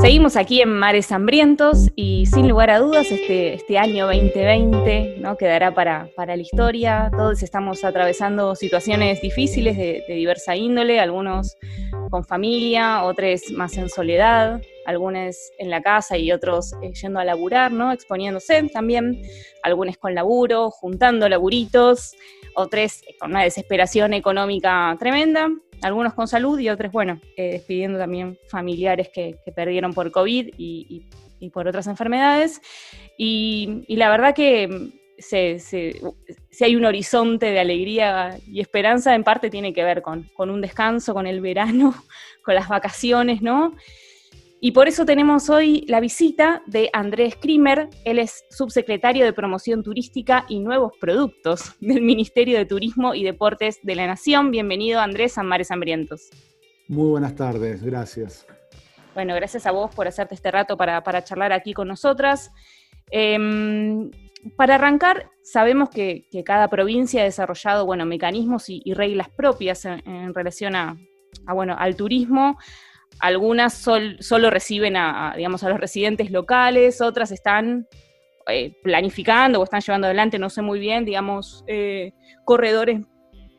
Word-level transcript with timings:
Seguimos 0.00 0.36
aquí 0.36 0.62
en 0.62 0.70
Mares 0.70 1.12
Hambrientos 1.12 1.90
y 1.94 2.24
sin 2.24 2.48
lugar 2.48 2.70
a 2.70 2.78
dudas 2.78 3.12
este, 3.12 3.52
este 3.52 3.76
año 3.76 4.06
2020 4.06 5.16
¿no? 5.18 5.36
quedará 5.36 5.74
para, 5.74 6.08
para 6.16 6.36
la 6.36 6.42
historia. 6.42 7.10
Todos 7.14 7.42
estamos 7.42 7.84
atravesando 7.84 8.54
situaciones 8.54 9.20
difíciles 9.20 9.76
de, 9.76 10.02
diversa 10.08 10.56
índole, 10.56 11.00
algunos 11.00 11.58
con 12.08 12.24
familia, 12.24 13.04
otros 13.04 13.42
más 13.52 13.76
en 13.76 13.90
soledad, 13.90 14.62
algunos 14.86 15.36
en 15.58 15.68
la 15.68 15.82
casa 15.82 16.16
y 16.16 16.32
otros 16.32 16.72
eh, 16.82 16.92
yendo 16.94 17.20
a 17.20 17.24
laburar, 17.26 17.70
¿no? 17.70 17.92
exponiéndose 17.92 18.62
también, 18.72 19.20
algunos 19.62 19.98
con 19.98 20.14
laburo, 20.14 20.70
juntando 20.70 21.28
laburitos, 21.28 22.14
otros 22.54 23.02
con 23.20 23.32
una 23.32 23.42
desesperación 23.42 24.14
económica 24.14 24.96
tremenda 24.98 25.50
algunos 25.82 26.14
con 26.14 26.28
salud 26.28 26.58
y 26.58 26.68
otros, 26.68 26.92
bueno, 26.92 27.20
eh, 27.36 27.52
despidiendo 27.52 27.98
también 27.98 28.38
familiares 28.48 29.08
que, 29.12 29.36
perdieron 29.54 29.92
por 29.92 30.10
COVID 30.10 30.54
y, 30.56 31.06
por 31.52 31.66
otras 31.66 31.86
enfermedades. 31.86 32.60
Y, 33.16 33.84
la 33.88 34.10
verdad 34.10 34.34
que 34.34 34.92
si 35.18 36.64
hay 36.64 36.76
un 36.76 36.84
horizonte 36.84 37.46
de 37.46 37.60
alegría 37.60 38.38
y 38.46 38.60
esperanza, 38.60 39.14
en 39.14 39.24
parte 39.24 39.50
tiene 39.50 39.72
que 39.72 39.84
ver 39.84 40.02
con, 40.02 40.24
con 40.34 40.50
un 40.50 40.60
descanso, 40.60 41.14
con 41.14 41.26
el 41.26 41.40
verano, 41.40 41.94
con 42.44 42.54
las 42.54 42.68
vacaciones, 42.68 43.42
¿no? 43.42 43.74
Y 44.62 44.72
por 44.72 44.88
eso 44.88 45.06
tenemos 45.06 45.48
hoy 45.48 45.86
la 45.88 46.00
visita 46.00 46.62
de 46.66 46.90
Andrés 46.92 47.34
Krimer. 47.34 47.88
Él 48.04 48.18
es 48.18 48.44
subsecretario 48.50 49.24
de 49.24 49.32
Promoción 49.32 49.82
Turística 49.82 50.44
y 50.50 50.60
Nuevos 50.60 50.92
Productos 51.00 51.76
del 51.80 52.02
Ministerio 52.02 52.58
de 52.58 52.66
Turismo 52.66 53.14
y 53.14 53.24
Deportes 53.24 53.78
de 53.82 53.94
la 53.94 54.06
Nación. 54.06 54.50
Bienvenido, 54.50 55.00
Andrés, 55.00 55.38
a 55.38 55.42
Mares 55.42 55.70
Hambrientos. 55.70 56.28
Muy 56.88 57.08
buenas 57.08 57.34
tardes, 57.36 57.82
gracias. 57.82 58.46
Bueno, 59.14 59.34
gracias 59.34 59.66
a 59.66 59.70
vos 59.70 59.94
por 59.94 60.06
hacerte 60.06 60.34
este 60.34 60.50
rato 60.50 60.76
para, 60.76 61.24
charlar 61.24 61.54
aquí 61.54 61.72
con 61.72 61.88
nosotras. 61.88 62.50
Em, 63.10 64.10
para 64.56 64.74
arrancar, 64.74 65.30
sabemos 65.42 65.88
que, 65.88 66.26
cada 66.44 66.68
provincia 66.68 67.22
ha 67.22 67.24
desarrollado 67.24 67.86
bueno, 67.86 68.04
mecanismos 68.04 68.68
y, 68.68 68.92
reglas 68.92 69.30
propias 69.30 69.86
en, 69.86 70.34
relación 70.34 70.76
a, 70.76 70.98
bueno, 71.46 71.76
al 71.78 71.96
turismo. 71.96 72.58
Algunas 73.18 73.74
solo 73.74 74.50
reciben 74.50 74.96
a, 74.96 75.34
digamos, 75.36 75.62
a 75.62 75.68
los 75.68 75.78
residentes 75.78 76.30
locales, 76.30 77.00
otras 77.00 77.32
están 77.32 77.86
eh, 78.48 78.74
planificando 78.82 79.60
o 79.60 79.64
están 79.64 79.80
llevando 79.80 80.06
adelante, 80.06 80.38
no 80.38 80.48
sé 80.48 80.62
muy 80.62 80.78
bien, 80.78 81.04
digamos, 81.04 81.64
eh, 81.66 82.12
corredores 82.44 83.02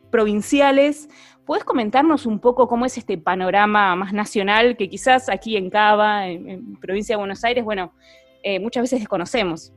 provinciales. 0.09 1.09
¿Puedes 1.45 1.63
comentarnos 1.63 2.25
un 2.25 2.39
poco 2.39 2.67
cómo 2.67 2.85
es 2.85 2.97
este 2.97 3.17
panorama 3.17 3.95
más 3.95 4.13
nacional 4.13 4.77
que 4.77 4.89
quizás 4.89 5.29
aquí 5.29 5.57
en 5.57 5.69
Cava, 5.69 6.27
en, 6.27 6.79
provincia 6.79 7.13
de 7.13 7.19
Buenos 7.19 7.43
Aires, 7.43 7.63
bueno, 7.63 7.93
eh, 8.43 8.59
muchas 8.59 8.83
veces 8.83 8.99
desconocemos? 8.99 9.73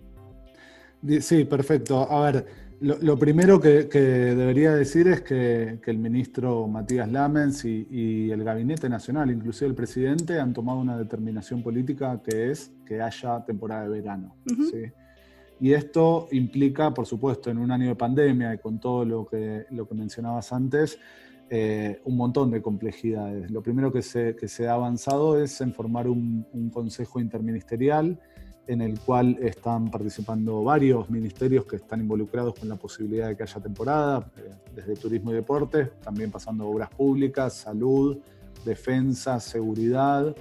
Sí, 1.21 1.45
perfecto. 1.45 2.11
A 2.11 2.31
ver, 2.31 2.47
lo, 2.85 3.19
primero 3.19 3.61
que, 3.61 3.85
debería 3.89 4.75
decir 4.75 5.09
es 5.09 5.23
que, 5.23 5.81
el 5.85 5.99
ministro 5.99 6.69
Matías 6.69 7.11
Lamens 7.11 7.65
y, 7.65 8.31
el 8.31 8.45
Gabinete 8.45 8.91
Nacional, 8.91 9.31
inclusive 9.31 9.69
el 9.71 9.75
presidente, 9.75 10.39
han 10.39 10.53
tomado 10.53 10.81
una 10.81 10.99
determinación 10.99 11.63
política 11.63 12.21
que 12.23 12.51
es 12.51 12.73
que 12.85 13.01
haya 13.01 13.43
temporada 13.45 13.85
de 13.85 13.89
verano. 13.89 14.37
Y 15.61 15.73
esto 15.73 16.29
implica, 16.33 16.93
por 16.93 17.07
supuesto, 17.07 17.51
en 17.51 17.57
un 17.57 17.71
año 17.71 17.89
de 17.89 17.95
pandemia 17.95 18.53
y 18.53 18.59
con 18.59 18.79
todo 18.79 19.05
lo 19.05 19.25
que, 19.25 19.65
lo 19.71 19.89
que 19.89 19.95
mencionabas 19.95 20.53
antes, 20.53 20.99
eh, 21.49 22.03
un 22.05 22.19
montón 22.19 22.51
de 22.51 22.61
complejidades. 22.61 23.51
Lo 23.51 23.63
primero 23.63 23.93
que 23.93 24.03
se, 24.03 24.69
ha 24.69 24.73
avanzado 24.75 25.43
es 25.43 25.59
en 25.63 25.73
formar 25.73 26.07
un, 26.07 26.47
un 26.53 26.69
consejo 26.69 27.19
interministerial 27.19 28.21
en 28.67 28.81
el 28.81 28.99
cual 29.01 29.37
están 29.41 29.91
participando 29.91 30.63
varios 30.63 31.11
ministerios 31.11 31.67
que 31.67 31.77
están 31.77 32.01
involucrados 32.01 32.55
con 32.59 32.69
la 32.69 32.77
posibilidad 32.77 33.29
de 33.29 33.37
que 33.37 33.43
haya 33.43 33.61
temporada, 33.61 34.31
eh, 34.37 34.51
desde 34.75 34.95
turismo 34.97 35.31
y 35.33 35.35
deporte, 35.35 35.93
también 36.03 36.31
pasando 36.31 36.67
obras 36.67 36.91
públicas, 36.91 37.55
salud, 37.55 38.19
defensa, 38.65 39.39
seguridad, 39.41 40.35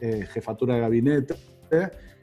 eh, 0.00 0.26
jefatura 0.30 0.74
de 0.74 0.80
gabinete, 0.80 1.34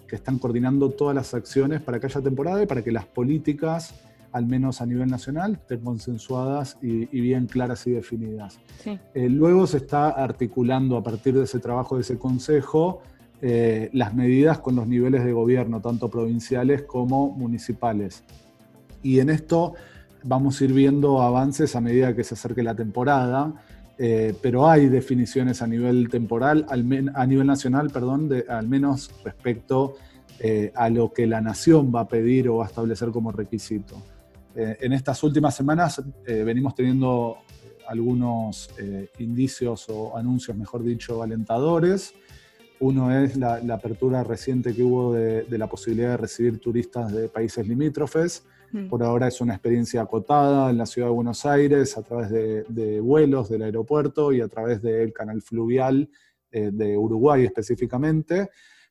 que 0.08 0.16
están 0.16 0.40
coordinando 0.40 0.90
todas 0.92 1.16
las 1.16 1.34
acciones 1.34 1.81
para 1.81 2.00
que 2.00 2.08
haya 2.08 2.22
temporada 2.22 2.64
y 2.64 2.66
para 2.66 2.84
que 2.84 2.92
las 2.92 3.06
políticas, 3.06 3.96
al 4.31 4.46
menos 4.46 4.81
a 4.81 4.86
nivel 4.86 5.10
nacional, 5.10 5.54
estén 5.54 5.81
consensuadas 5.81 6.78
y, 6.81 7.06
bien 7.20 7.48
claras 7.48 7.88
y 7.88 7.92
definidas. 7.92 8.60
Eh, 8.86 9.30
luego 9.30 9.68
se 9.68 9.78
está 9.78 10.10
articulando 10.10 10.98
a 10.98 11.04
partir 11.04 11.34
de 11.34 11.44
ese 11.44 11.60
trabajo 11.60 11.96
de 11.96 12.02
ese 12.02 12.18
consejo 12.18 13.02
eh, 13.40 13.92
las 13.94 14.16
medidas 14.16 14.58
con 14.59 14.75
los 14.75 14.88
niveles 14.88 15.24
de 15.24 15.31
gobierno, 15.31 15.80
tanto 15.80 16.09
provinciales 16.09 16.81
como 16.84 17.30
municipales. 17.30 18.24
Y 19.03 19.20
en 19.20 19.30
esto 19.30 19.75
vamos 20.24 20.59
a 20.59 20.64
ir 20.64 20.74
viendo 20.74 21.22
avances 21.22 21.75
a 21.75 21.81
medida 21.81 22.16
que 22.16 22.24
se 22.24 22.34
acerque 22.34 22.64
la 22.64 22.74
temporada, 22.74 23.53
eh, 24.00 24.34
pero 24.42 24.68
hay 24.68 24.88
definiciones 24.90 25.62
a 25.62 25.68
nivel 25.68 26.09
temporal, 26.09 26.66
a 26.68 27.25
nivel 27.28 27.46
nacional, 27.46 27.92
perdón, 27.92 28.31
al 28.50 28.68
menos 28.68 29.12
respecto 29.24 29.94
eh, 30.40 30.72
a 30.75 30.90
lo 30.90 31.14
que 31.14 31.28
la 31.28 31.40
nación 31.40 31.92
va 31.94 32.02
a 32.02 32.08
pedir 32.08 32.50
o 32.50 32.58
va 32.58 32.66
a 32.66 32.68
establecer 32.68 33.09
como 33.12 33.31
requisito. 33.31 34.02
en 34.56 34.94
estas 34.94 35.22
últimas 35.22 35.56
semanas 35.56 36.02
venimos 36.25 36.74
teniendo 36.74 37.38
algunos 37.88 38.72
indicios 39.19 39.88
o 39.90 40.18
anuncios, 40.18 40.58
mejor 40.58 40.81
dicho, 40.81 41.22
alentadores. 41.22 42.16
Uno 42.80 43.12
es 43.12 43.36
la, 43.38 43.56
apertura 43.74 44.24
reciente 44.24 44.74
que 44.74 44.84
hubo 44.84 45.14
de, 45.14 45.46
la 45.58 45.68
posibilidad 45.68 46.12
de 46.12 46.18
recibir 46.18 46.60
turistas 46.60 47.12
de 47.12 47.28
países 47.28 47.68
limítrofes. 47.68 48.46
Mm. 48.72 48.88
Por 48.88 49.04
ahora 49.04 49.28
es 49.28 49.42
una 49.42 49.54
experiencia 49.54 50.02
acotada 50.02 50.70
en 50.70 50.78
la 50.78 50.86
ciudad 50.86 51.08
de 51.08 51.14
Buenos 51.14 51.46
Aires 51.46 51.98
a 51.98 52.04
través 52.04 52.30
de, 52.30 53.00
vuelos 53.00 53.50
del 53.50 53.64
aeropuerto 53.64 54.32
y 54.32 54.42
a 54.42 54.48
través 54.48 54.82
del 54.82 55.12
canal 55.14 55.42
fluvial 55.42 56.10
eh, 56.52 56.70
de 56.72 56.98
Uruguay 56.98 57.46
específicamente. 57.46 58.50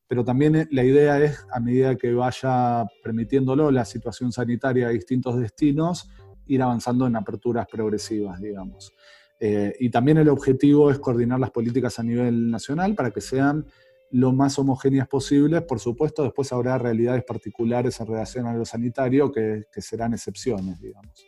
Pero 0.09 0.25
también 0.25 0.57
eh, 0.57 0.69
la 0.71 0.85
idea 0.85 1.23
es, 1.23 1.45
a 1.53 1.61
medida 1.61 1.97
que 1.97 2.13
vaya 2.13 2.87
permitiéndolo 3.03 3.71
la 3.71 3.85
situación 3.85 4.33
sanitaria 4.33 4.89
a 4.89 4.91
distintos 4.91 5.39
destinos, 5.39 6.11
ir 6.47 6.63
avanzando 6.63 7.07
en 7.07 7.17
aperturas 7.17 7.67
progresivas, 7.71 8.41
digamos. 8.41 8.93
Eh, 9.39 9.75
y 9.81 9.91
también 9.91 10.19
el 10.19 10.29
objetivo 10.29 10.91
es 10.91 10.99
coordinar 10.99 11.39
las 11.39 11.51
políticas 11.51 11.99
a 11.99 12.03
nivel 12.03 12.51
nacional 12.51 12.95
para 12.95 13.11
que 13.11 13.21
sean 13.21 13.67
lo 14.11 14.33
más 14.33 14.59
homogéneas 14.59 15.09
posibles. 15.09 15.63
Por 15.63 15.79
supuesto, 15.79 16.23
después 16.23 16.53
habrá 16.53 16.79
realidades 16.79 17.25
particulares 17.25 18.01
en 18.01 18.07
relación 18.07 18.47
a 18.47 18.55
lo 18.55 18.65
sanitario 18.65 19.31
que, 19.31 19.65
serán 19.79 20.15
excepciones, 20.15 20.81
digamos. 20.81 21.27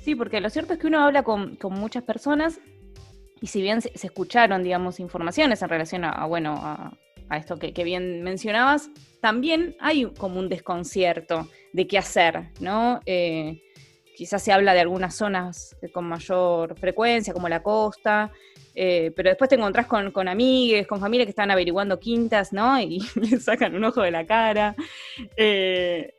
Sí, 0.00 0.14
porque 0.14 0.40
lo 0.40 0.50
cierto 0.50 0.74
es 0.74 0.78
que 0.78 0.86
uno 0.86 1.00
habla 1.00 1.22
con, 1.22 1.58
muchas 1.70 2.02
personas 2.04 2.60
y 3.40 3.46
si 3.46 3.62
bien 3.62 3.80
se, 3.80 3.90
escucharon, 3.94 4.62
digamos, 4.62 5.00
informaciones 5.00 5.62
en 5.62 5.68
relación 5.68 6.04
a, 6.04 6.24
bueno, 6.26 6.54
a, 6.54 6.96
esto 7.36 7.58
que, 7.58 7.72
bien 7.82 8.22
mencionabas, 8.22 8.90
también 9.20 9.74
hay 9.80 10.04
como 10.18 10.38
un 10.38 10.48
desconcierto 10.48 11.48
de 11.72 11.86
qué 11.88 11.98
hacer, 11.98 12.50
¿no? 12.60 13.00
Eh, 13.06 13.60
quizás 14.14 14.42
se 14.42 14.52
habla 14.52 14.74
de 14.74 14.80
algunas 14.80 15.14
zonas 15.14 15.76
con 15.92 16.04
mayor 16.04 16.78
frecuencia, 16.78 17.32
como 17.32 17.48
la 17.48 17.62
costa, 17.62 18.30
eh, 18.74 19.12
pero 19.14 19.28
después 19.28 19.48
te 19.48 19.56
encontrás 19.56 19.86
con, 19.86 20.10
con 20.10 20.28
amigues, 20.28 20.86
con 20.86 21.00
familias 21.00 21.26
que 21.26 21.30
están 21.30 21.50
averiguando 21.50 22.00
quintas, 22.00 22.52
¿no? 22.52 22.80
Y 22.80 23.00
sacan 23.40 23.74
un 23.74 23.84
ojo 23.84 24.02
de 24.02 24.10
la 24.10 24.26
cara. 24.26 24.74
Eh, 25.36 26.12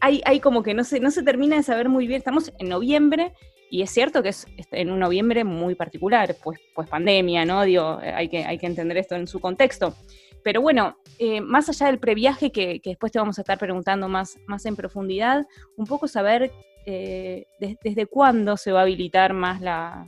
hay, 0.00 0.20
hay, 0.24 0.40
como 0.40 0.62
que 0.62 0.74
no 0.74 0.84
se, 0.84 1.00
no 1.00 1.10
se 1.10 1.22
termina 1.22 1.56
de 1.56 1.62
saber 1.62 1.88
muy 1.88 2.06
bien, 2.06 2.18
estamos 2.18 2.52
en 2.58 2.68
noviembre 2.68 3.32
y 3.70 3.82
es 3.82 3.90
cierto 3.90 4.22
que 4.22 4.28
es 4.28 4.46
en 4.70 4.90
un 4.90 4.98
noviembre 4.98 5.44
muy 5.44 5.74
particular, 5.74 6.36
pues, 6.42 6.60
pues 6.74 6.88
pandemia, 6.88 7.44
¿no? 7.44 7.62
Digo, 7.64 7.98
hay 8.02 8.28
que, 8.28 8.44
hay 8.44 8.58
que 8.58 8.66
entender 8.66 8.98
esto 8.98 9.14
en 9.14 9.26
su 9.26 9.40
contexto. 9.40 9.96
Pero 10.44 10.60
bueno, 10.60 10.98
eh, 11.18 11.40
más 11.40 11.68
allá 11.70 11.86
del 11.86 11.98
previaje, 11.98 12.52
que, 12.52 12.80
después 12.84 13.10
te 13.10 13.18
vamos 13.18 13.38
a 13.38 13.40
estar 13.40 13.58
preguntando 13.58 14.08
más, 14.08 14.38
más 14.46 14.66
en 14.66 14.76
profundidad, 14.76 15.46
un 15.76 15.86
poco 15.86 16.06
saber 16.06 16.52
eh, 16.86 17.46
desde 17.58 18.06
cuándo 18.06 18.58
se 18.58 18.70
va 18.70 18.80
a 18.80 18.82
habilitar 18.82 19.32
más 19.32 19.60
la, 19.62 20.06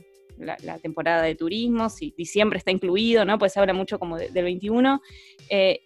temporada 0.83 1.23
de 1.23 1.33
turismo, 1.33 1.89
si 1.89 2.13
diciembre 2.15 2.59
está 2.59 2.69
incluido, 2.69 3.25
¿no? 3.25 3.39
Pues 3.39 3.53
se 3.53 3.59
habla 3.59 3.73
mucho 3.73 3.97
como 3.97 4.17
del 4.17 4.43
21. 4.43 5.01
Eh, 5.49 5.79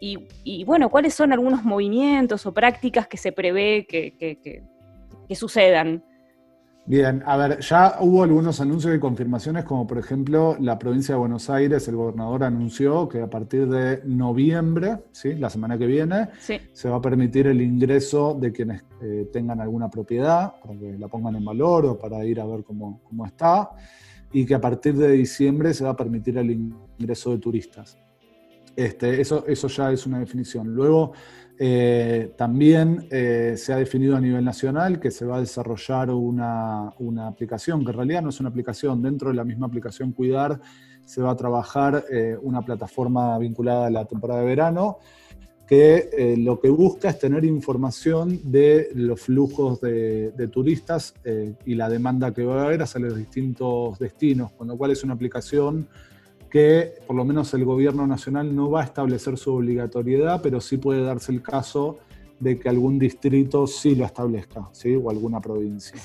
y, 0.00 0.64
bueno, 0.64 0.88
¿cuáles 0.88 1.12
son 1.12 1.32
algunos 1.32 1.64
movimientos 1.64 2.46
o 2.46 2.54
prácticas 2.54 3.06
que 3.08 3.18
se 3.18 3.32
prevé 3.32 3.84
que 3.86 5.34
sucedan? 5.34 6.02
Bien, 6.88 7.22
a 7.26 7.36
ver, 7.36 7.60
ya 7.60 7.98
hubo 8.00 8.22
algunos 8.22 8.62
anuncios 8.62 8.96
y 8.96 8.98
confirmaciones, 8.98 9.64
como 9.64 9.86
por 9.86 9.98
ejemplo 9.98 10.56
la 10.58 10.78
provincia 10.78 11.14
de 11.14 11.18
Buenos 11.18 11.50
Aires, 11.50 11.86
el 11.86 11.96
gobernador 11.96 12.44
anunció 12.44 13.06
que 13.06 13.20
a 13.20 13.28
partir 13.28 13.68
de 13.68 14.00
noviembre, 14.06 14.96
¿sí? 15.12 15.34
la 15.34 15.50
semana 15.50 15.76
que 15.76 15.84
viene, 15.84 16.30
se 16.38 16.88
va 16.88 16.96
a 16.96 17.00
permitir 17.02 17.46
el 17.46 17.60
ingreso 17.60 18.38
de 18.40 18.52
quienes 18.52 18.84
eh, 19.02 19.28
tengan 19.30 19.60
alguna 19.60 19.90
propiedad, 19.90 20.54
para 20.62 20.78
que 20.78 20.96
la 20.98 21.08
pongan 21.08 21.36
en 21.36 21.44
valor 21.44 21.84
o 21.84 21.98
para 21.98 22.24
ir 22.24 22.40
a 22.40 22.46
ver 22.46 22.64
cómo, 22.64 23.02
cómo 23.04 23.26
está, 23.26 23.68
y 24.32 24.46
que 24.46 24.54
a 24.54 24.60
partir 24.62 24.94
de 24.94 25.10
diciembre 25.12 25.74
se 25.74 25.84
va 25.84 25.90
a 25.90 25.96
permitir 25.96 26.38
el 26.38 26.50
ingreso 26.50 27.32
de 27.32 27.36
turistas. 27.38 27.98
Este, 28.74 29.20
eso, 29.20 29.44
eso 29.46 29.68
ya 29.68 29.92
es 29.92 30.06
una 30.06 30.20
definición. 30.20 30.74
Luego, 30.74 31.12
eh, 31.60 32.32
también 32.36 33.08
eh, 33.10 33.54
se 33.56 33.72
ha 33.72 33.76
definido 33.76 34.16
a 34.16 34.20
nivel 34.20 34.44
nacional 34.44 35.00
que 35.00 35.10
se 35.10 35.24
va 35.24 35.36
a 35.36 35.40
desarrollar 35.40 36.10
una, 36.10 36.92
aplicación, 37.26 37.84
que 37.84 37.90
en 37.90 37.96
realidad 37.96 38.22
no 38.22 38.28
es 38.28 38.38
una 38.38 38.48
aplicación, 38.48 39.02
dentro 39.02 39.30
de 39.30 39.34
la 39.34 39.44
misma 39.44 39.66
aplicación 39.66 40.12
Cuidar 40.12 40.60
se 41.04 41.20
va 41.20 41.32
a 41.32 41.36
trabajar 41.36 42.04
eh, 42.10 42.36
una 42.40 42.62
plataforma 42.62 43.36
vinculada 43.38 43.88
a 43.88 43.90
la 43.90 44.04
temporada 44.04 44.40
de 44.40 44.46
verano, 44.46 44.98
que 45.66 46.34
lo 46.38 46.58
que 46.60 46.70
busca 46.70 47.10
es 47.10 47.18
tener 47.18 47.44
información 47.44 48.40
de 48.44 48.88
los 48.94 49.20
flujos 49.20 49.82
de, 49.82 50.30
de 50.30 50.48
turistas 50.48 51.12
y 51.66 51.74
la 51.74 51.90
demanda 51.90 52.32
que 52.32 52.42
va 52.42 52.62
a 52.62 52.64
haber 52.64 52.80
hacia 52.80 53.00
los 53.00 53.14
distintos 53.14 53.98
destinos, 53.98 54.50
con 54.52 54.68
lo 54.68 54.78
cual 54.78 54.92
es 54.92 55.04
una 55.04 55.12
aplicación 55.12 55.86
que 56.50 56.94
por 57.06 57.16
lo 57.16 57.24
menos 57.24 57.52
el 57.54 57.64
gobierno 57.64 58.06
nacional 58.06 58.54
no 58.54 58.70
va 58.70 58.82
a 58.82 58.84
establecer 58.84 59.36
su 59.36 59.54
obligatoriedad, 59.54 60.40
pero 60.42 60.60
sí 60.60 60.76
puede 60.76 61.02
darse 61.02 61.32
el 61.32 61.42
caso 61.42 61.98
de 62.40 62.58
que 62.58 62.68
algún 62.68 62.98
distrito 62.98 63.66
sí 63.66 63.94
lo 63.94 64.04
establezca, 64.04 64.68
¿sí? 64.72 64.94
o 64.94 65.10
alguna 65.10 65.40
provincia. 65.40 65.96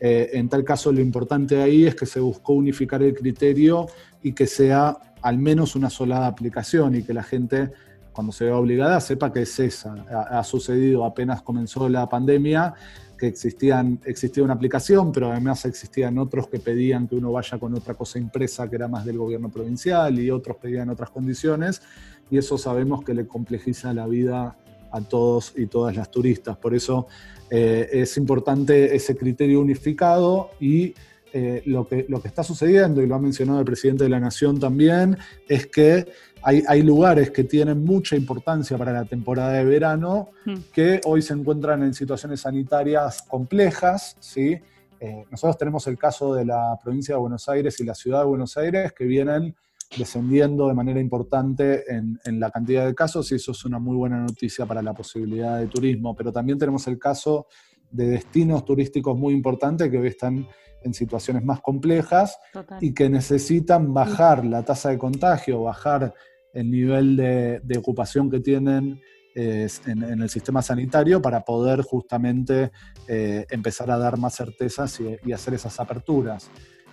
Eh, 0.00 0.30
en 0.32 0.48
tal 0.48 0.64
caso, 0.64 0.90
lo 0.92 1.00
importante 1.00 1.60
ahí 1.60 1.86
es 1.86 1.94
que 1.94 2.06
se 2.06 2.20
buscó 2.20 2.54
unificar 2.54 3.02
el 3.02 3.14
criterio 3.14 3.86
y 4.22 4.32
que 4.32 4.46
sea 4.46 4.96
al 5.20 5.38
menos 5.38 5.76
una 5.76 5.90
sola 5.90 6.26
aplicación 6.26 6.94
y 6.96 7.02
que 7.02 7.14
la 7.14 7.22
gente, 7.22 7.70
cuando 8.14 8.32
se 8.32 8.44
vea 8.44 8.56
obligada, 8.56 9.00
sepa 9.00 9.32
que 9.32 9.42
es 9.42 9.58
esa. 9.58 9.94
ha 10.30 10.42
sucedido 10.44 11.04
apenas 11.04 11.42
comenzó 11.42 11.88
la 11.88 12.08
pandemia 12.08 12.74
que 13.18 13.26
existían, 13.26 14.00
existía 14.04 14.42
una 14.44 14.54
aplicación, 14.54 15.12
pero 15.12 15.30
además 15.30 15.64
existían 15.64 16.16
otros 16.18 16.48
que 16.48 16.60
pedían 16.60 17.08
que 17.08 17.16
uno 17.16 17.32
vaya 17.32 17.58
con 17.58 17.74
otra 17.74 17.94
cosa 17.94 18.18
impresa 18.18 18.70
que 18.70 18.76
era 18.76 18.88
más 18.88 19.04
del 19.04 19.18
gobierno 19.18 19.50
provincial 19.50 20.18
y 20.18 20.30
otros 20.30 20.56
pedían 20.56 20.90
otras 20.90 21.10
condiciones, 21.10 21.82
y 22.30 22.38
eso 22.38 22.56
sabemos 22.56 23.04
que 23.04 23.14
le 23.14 23.26
complejiza 23.26 23.92
la 23.92 24.06
vida 24.06 24.56
a 24.92 25.00
todos 25.00 25.52
y 25.56 25.66
todas 25.66 25.96
las 25.96 26.10
turistas. 26.10 26.56
Por 26.56 26.74
eso 26.74 27.08
eh, 27.50 27.88
es 27.92 28.16
importante 28.16 28.94
ese 28.94 29.16
criterio 29.16 29.60
unificado 29.60 30.50
y 30.60 30.94
eh, 31.36 31.64
lo, 31.66 31.88
que, 31.88 32.06
lo 32.08 32.22
que 32.22 32.28
está 32.28 32.44
sucediendo, 32.44 33.02
y 33.02 33.08
lo 33.08 33.16
ha 33.16 33.18
mencionado 33.18 33.58
el 33.58 33.64
presidente 33.64 34.04
de 34.04 34.10
la 34.10 34.20
Nación 34.20 34.60
también, 34.60 35.18
es 35.48 35.66
que 35.66 36.06
hay, 36.42 36.82
lugares 36.82 37.30
que 37.30 37.42
tienen 37.42 37.84
mucha 37.84 38.14
importancia 38.14 38.78
para 38.78 38.92
la 38.92 39.04
temporada 39.04 39.54
de 39.54 39.64
verano 39.64 40.28
hmm. 40.44 40.54
que 40.72 41.00
hoy 41.04 41.22
se 41.22 41.32
encuentran 41.32 41.82
en 41.82 41.92
situaciones 41.92 42.42
sanitarias 42.42 43.22
complejas, 43.22 44.16
¿sí? 44.20 44.60
Eh, 45.00 45.24
nosotros 45.28 45.58
tenemos 45.58 45.86
el 45.88 45.98
caso 45.98 46.34
de 46.34 46.44
la 46.44 46.78
provincia 46.80 47.16
de 47.16 47.20
Buenos 47.20 47.48
Aires 47.48 47.80
y 47.80 47.84
la 47.84 47.96
ciudad 47.96 48.20
de 48.20 48.26
Buenos 48.26 48.56
Aires 48.56 48.92
que 48.92 49.04
vienen 49.04 49.56
descendiendo 49.98 50.68
de 50.68 50.74
manera 50.74 51.00
importante 51.00 51.84
en, 51.92 52.18
la 52.38 52.50
cantidad 52.52 52.86
de 52.86 52.94
casos 52.94 53.32
y 53.32 53.34
eso 53.34 53.50
es 53.50 53.64
una 53.64 53.80
muy 53.80 53.96
buena 53.96 54.20
noticia 54.20 54.66
para 54.66 54.82
la 54.82 54.94
posibilidad 54.94 55.58
de 55.58 55.66
turismo. 55.66 56.14
Pero 56.14 56.32
también 56.32 56.58
tenemos 56.58 56.86
el 56.86 56.98
caso 56.98 57.48
de 57.90 58.06
destinos 58.06 58.64
turísticos 58.64 59.18
muy 59.18 59.34
importantes 59.34 59.90
que 59.90 59.98
hoy 59.98 60.08
están 60.08 60.46
en 60.84 60.94
situaciones 60.94 61.44
más 61.44 61.60
complejas 61.60 62.38
y 62.80 62.94
que 62.94 63.08
necesitan 63.08 63.92
bajar 63.92 64.44
la 64.44 64.62
tasa 64.62 64.90
de 64.90 64.98
contagio, 64.98 65.62
bajar 65.62 66.14
el 66.52 66.70
nivel 66.70 67.16
de, 67.16 67.78
ocupación 67.78 68.30
que 68.30 68.40
tienen 68.40 69.00
en, 69.34 70.22
el 70.22 70.30
sistema 70.30 70.62
sanitario 70.62 71.20
para 71.20 71.44
poder 71.44 71.82
justamente 71.82 72.70
eh, 73.08 73.44
empezar 73.50 73.90
a 73.90 73.98
dar 73.98 74.16
más 74.18 74.36
certezas 74.36 75.00
y, 75.00 75.32
hacer 75.32 75.54
esas 75.54 75.80
aperturas. 75.80 76.50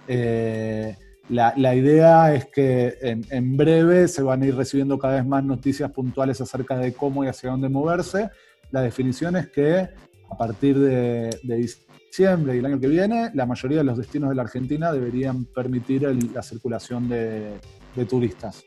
Eh, 0.08 0.96
la, 1.30 1.76
idea 1.76 2.34
es 2.34 2.48
que 2.48 2.98
en, 3.02 3.56
breve 3.56 4.08
se 4.08 4.22
van 4.22 4.42
a 4.42 4.48
ir 4.48 4.56
recibiendo 4.56 4.98
cada 4.98 5.16
vez 5.16 5.26
más 5.26 5.44
noticias 5.44 5.92
puntuales 5.92 6.42
acerca 6.42 6.78
de 6.78 6.94
cómo 6.94 7.24
y 7.24 7.28
hacia 7.28 7.52
dónde 7.52 7.70
moverse. 7.70 8.30
La 8.72 8.82
definición 8.82 9.36
es 9.36 9.48
que 9.48 9.88
a 10.30 10.38
partir 10.38 10.78
de, 10.78 11.30
diciembre 11.44 11.91
y 12.20 12.24
el 12.58 12.66
año 12.66 12.80
que 12.80 12.88
viene, 12.88 13.32
la 13.34 13.46
mayoría 13.46 13.80
de 13.80 13.84
los 13.84 13.98
destinos 13.98 14.30
de 14.30 14.36
la 14.36 14.44
Argentina 14.44 14.92
deberían 14.92 15.46
permitir 15.46 16.04
la 16.34 16.44
circulación 16.44 17.08
de 17.10 18.06
turistas. 18.10 18.66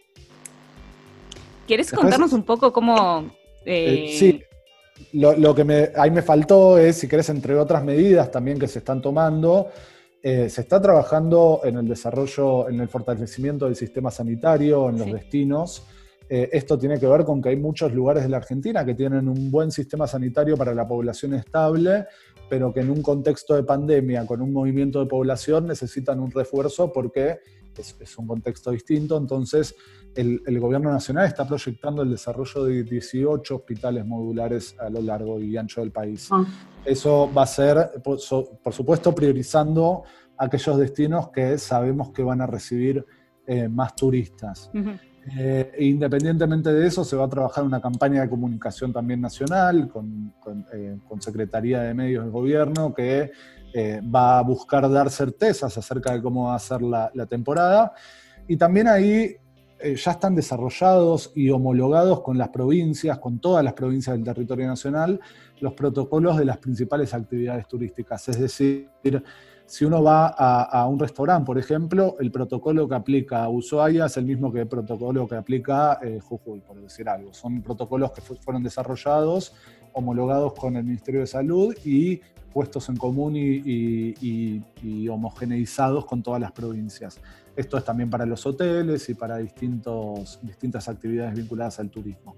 ¿Quieres 1.66 1.92
contarnos 1.92 2.32
un 2.32 2.42
poco 2.42 2.72
cómo... 2.72 3.30
Eh, 3.64 4.10
eh, 4.10 4.16
sí, 4.18 4.42
lo, 5.12 5.54
que 5.54 5.64
me, 5.64 5.90
ahí 5.96 6.10
me 6.10 6.22
faltó 6.22 6.78
es, 6.78 6.96
si 6.96 7.08
querés, 7.08 7.28
entre 7.30 7.54
otras 7.56 7.82
medidas 7.82 8.30
también 8.30 8.58
que 8.58 8.68
se 8.68 8.80
están 8.80 9.00
tomando, 9.00 9.70
eh, 10.22 10.48
se 10.50 10.60
está 10.60 10.80
trabajando 10.80 11.60
en 11.64 11.78
el 11.78 11.88
desarrollo, 11.88 12.68
en 12.68 12.80
el 12.80 12.88
fortalecimiento 12.88 13.64
del 13.64 13.76
sistema 13.76 14.10
sanitario, 14.10 14.90
en 14.90 14.98
los 14.98 15.12
destinos. 15.12 15.84
esto 16.28 16.78
tiene 16.78 16.98
que 16.98 17.06
ver 17.06 17.24
con 17.24 17.40
que 17.40 17.50
hay 17.50 17.56
muchos 17.56 17.92
lugares 17.92 18.24
de 18.24 18.28
la 18.28 18.38
Argentina 18.38 18.84
que 18.84 18.94
tienen 18.94 19.28
un 19.28 19.50
buen 19.50 19.70
sistema 19.70 20.06
sanitario 20.06 20.56
para 20.56 20.74
la 20.74 20.86
población 20.86 21.34
estable, 21.34 22.06
pero 22.48 22.72
que 22.72 22.80
en 22.80 22.90
un 22.90 23.02
contexto 23.02 23.54
de 23.54 23.62
pandemia, 23.62 24.26
con 24.26 24.40
un 24.40 24.52
movimiento 24.52 25.00
de 25.00 25.06
población, 25.06 25.66
necesitan 25.66 26.20
un 26.20 26.30
refuerzo 26.30 26.92
porque 26.92 27.38
es, 27.76 28.18
un 28.18 28.26
contexto 28.26 28.70
distinto. 28.70 29.16
Entonces, 29.16 29.74
el, 30.14 30.60
gobierno 30.60 30.90
nacional 30.90 31.26
está 31.26 31.46
proyectando 31.46 32.02
el 32.02 32.10
desarrollo 32.10 32.64
de 32.64 32.84
18 32.84 33.56
hospitales 33.56 34.06
modulares 34.06 34.76
a 34.78 34.88
lo 34.88 35.00
largo 35.00 35.40
y 35.40 35.56
ancho 35.56 35.80
del 35.80 35.90
país. 35.90 36.28
Ah. 36.30 36.44
Eso 36.84 37.30
va 37.32 37.42
a 37.42 37.46
ser, 37.46 38.02
por, 38.02 38.20
supuesto, 38.20 39.14
priorizando 39.14 40.04
aquellos 40.36 40.78
destinos 40.78 41.30
que 41.30 41.58
sabemos 41.58 42.10
que 42.10 42.22
van 42.22 42.40
a 42.40 42.46
recibir 42.46 43.04
eh, 43.46 43.68
más 43.68 43.94
turistas. 43.94 44.70
Eh, 45.38 45.72
independientemente 45.78 46.72
de 46.72 46.86
eso, 46.86 47.04
se 47.04 47.16
va 47.16 47.24
a 47.24 47.28
trabajar 47.28 47.64
una 47.64 47.80
campaña 47.80 48.20
de 48.20 48.28
comunicación 48.28 48.92
también 48.92 49.20
nacional 49.20 49.88
con, 49.88 50.34
eh, 50.72 50.98
Secretaría 51.18 51.80
de 51.80 51.94
Medios 51.94 52.24
del 52.24 52.32
Gobierno 52.32 52.92
que 52.92 53.30
eh, 53.72 54.00
va 54.02 54.38
a 54.38 54.42
buscar 54.42 54.90
dar 54.90 55.08
certezas 55.10 55.76
acerca 55.78 56.12
de 56.12 56.20
cómo 56.20 56.48
va 56.48 56.56
a 56.56 56.58
ser 56.58 56.82
la, 56.82 57.10
temporada. 57.28 57.92
Y 58.46 58.56
también 58.56 58.88
ahí 58.88 59.36
ya 59.82 60.12
están 60.12 60.34
desarrollados 60.34 61.32
y 61.34 61.50
homologados 61.50 62.20
con 62.22 62.38
las 62.38 62.48
provincias, 62.48 63.18
con 63.18 63.38
todas 63.38 63.64
las 63.64 63.74
provincias 63.74 64.16
del 64.16 64.24
territorio 64.24 64.66
nacional, 64.66 65.20
los 65.60 65.72
protocolos 65.74 66.36
de 66.36 66.44
las 66.44 66.58
principales 66.58 67.12
actividades 67.14 67.66
turísticas. 67.66 68.28
Es 68.28 68.38
decir, 68.38 68.88
si 69.66 69.84
uno 69.84 70.02
va 70.02 70.26
a, 70.26 70.86
un 70.86 70.98
restaurante, 70.98 71.46
por 71.46 71.58
ejemplo, 71.58 72.16
el 72.20 72.30
protocolo 72.30 72.86
que 72.88 72.94
aplica 72.94 73.48
Ushuaia 73.48 74.06
es 74.06 74.16
el 74.16 74.26
mismo 74.26 74.52
que 74.52 74.60
el 74.60 74.66
protocolo 74.66 75.26
que 75.26 75.36
aplica 75.36 75.98
eh, 76.02 76.20
Jujuy, 76.20 76.60
por 76.60 76.80
decir 76.80 77.08
algo. 77.08 77.32
Son 77.32 77.62
protocolos 77.62 78.12
que 78.12 78.20
fueron 78.20 78.62
desarrollados, 78.62 79.54
homologados 79.92 80.52
con 80.54 80.76
el 80.76 80.84
Ministerio 80.84 81.20
de 81.20 81.26
Salud 81.26 81.74
y 81.84 82.20
puestos 82.52 82.88
en 82.88 82.96
común 82.96 83.34
y, 83.36 85.08
homogeneizados 85.08 86.04
con 86.06 86.22
todas 86.22 86.40
las 86.40 86.52
provincias. 86.52 87.20
Esto 87.56 87.78
es 87.78 87.84
también 87.84 88.10
para 88.10 88.26
los 88.26 88.46
hoteles 88.46 89.08
y 89.08 89.14
para 89.14 89.38
distintas 89.38 90.88
actividades 90.88 91.34
vinculadas 91.34 91.80
al 91.80 91.90
turismo. 91.90 92.36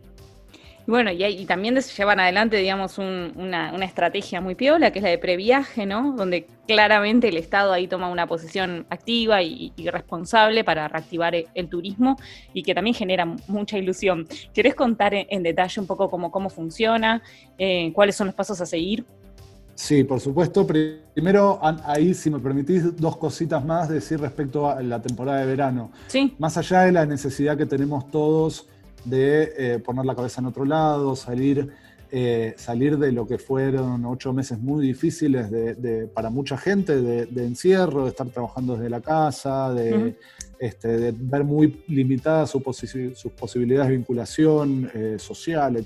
Bueno, 0.87 1.11
y, 1.11 1.45
también 1.47 1.81
se 1.83 1.95
llevan 1.97 2.21
adelante, 2.21 2.57
digamos, 2.59 2.99
una, 2.99 3.75
estrategia 3.85 4.41
muy 4.41 4.55
piola, 4.55 4.93
que 4.93 5.01
es 5.01 5.03
la 5.03 5.11
de 5.11 5.19
previaje, 5.19 5.85
¿no? 5.85 6.15
Donde 6.17 6.47
claramente 6.67 7.29
el 7.29 7.37
Estado 7.37 7.73
ahí 7.73 7.89
toma 7.89 8.09
una 8.09 8.29
posición 8.29 8.87
activa 8.89 9.43
y, 9.43 9.73
responsable 9.91 10.63
para 10.63 10.87
reactivar 10.87 11.35
el, 11.35 11.69
turismo 11.69 12.17
y 12.55 12.63
que 12.63 12.75
también 12.75 12.95
genera 12.95 13.27
mucha 13.49 13.79
ilusión. 13.79 14.29
¿Querés 14.55 14.77
contar 14.77 15.13
en, 15.15 15.43
detalle 15.43 15.81
un 15.81 15.89
poco 15.89 16.09
cómo, 16.09 16.31
cómo 16.31 16.51
funciona, 16.51 17.21
eh, 17.59 17.91
cuáles 17.93 18.15
son 18.15 18.29
los 18.29 18.35
pasos 18.37 18.61
a 18.61 18.67
seguir? 18.67 19.05
Sí, 19.75 20.05
por 20.05 20.21
supuesto. 20.21 20.67
Primero, 20.67 21.61
ahí, 21.85 22.15
si 22.15 22.31
me 22.31 22.39
permitís, 22.39 22.97
dos 22.97 23.17
cositas 23.17 23.65
más 23.65 23.89
decir 23.89 24.21
respecto 24.21 24.71
a 24.71 24.83
la 24.83 25.03
temporada 25.03 25.41
de 25.41 25.47
verano. 25.47 25.91
Sí. 26.07 26.35
Más 26.39 26.57
allá 26.57 26.83
de 26.83 26.93
la 26.93 27.05
necesidad 27.05 27.59
que 27.59 27.67
tenemos 27.67 28.11
todos 28.11 28.69
de 29.07 29.53
eh, 29.57 29.79
poner 29.79 30.05
la 30.05 30.15
cabeza 30.15 30.41
en 30.41 30.47
otro 30.47 30.65
lado, 30.65 31.17
salir, 31.17 31.73
eh, 32.11 32.55
salir 32.57 32.99
de 32.99 33.13
lo 33.13 33.27
que 33.27 33.39
fueron 33.39 34.05
ocho 34.05 34.33
meses 34.33 34.59
muy 34.59 34.87
difíciles 34.87 35.51
de, 35.51 36.09
para 36.13 36.31
mucha 36.31 36.57
gente, 36.57 37.01
de, 37.01 37.45
encierro, 37.45 38.05
de 38.05 38.11
estar 38.11 38.29
trabajando 38.29 38.75
desde 38.75 38.91
la 38.91 39.01
casa, 39.01 39.73
de, 39.73 40.17
este, 40.59 41.13
ver 41.13 41.45
muy 41.45 41.85
limitadas 41.89 42.51
sus 42.51 42.63
posibilidades 42.63 43.89
de 43.89 43.97
vinculación 43.97 44.91
eh, 44.95 45.17
social. 45.19 45.77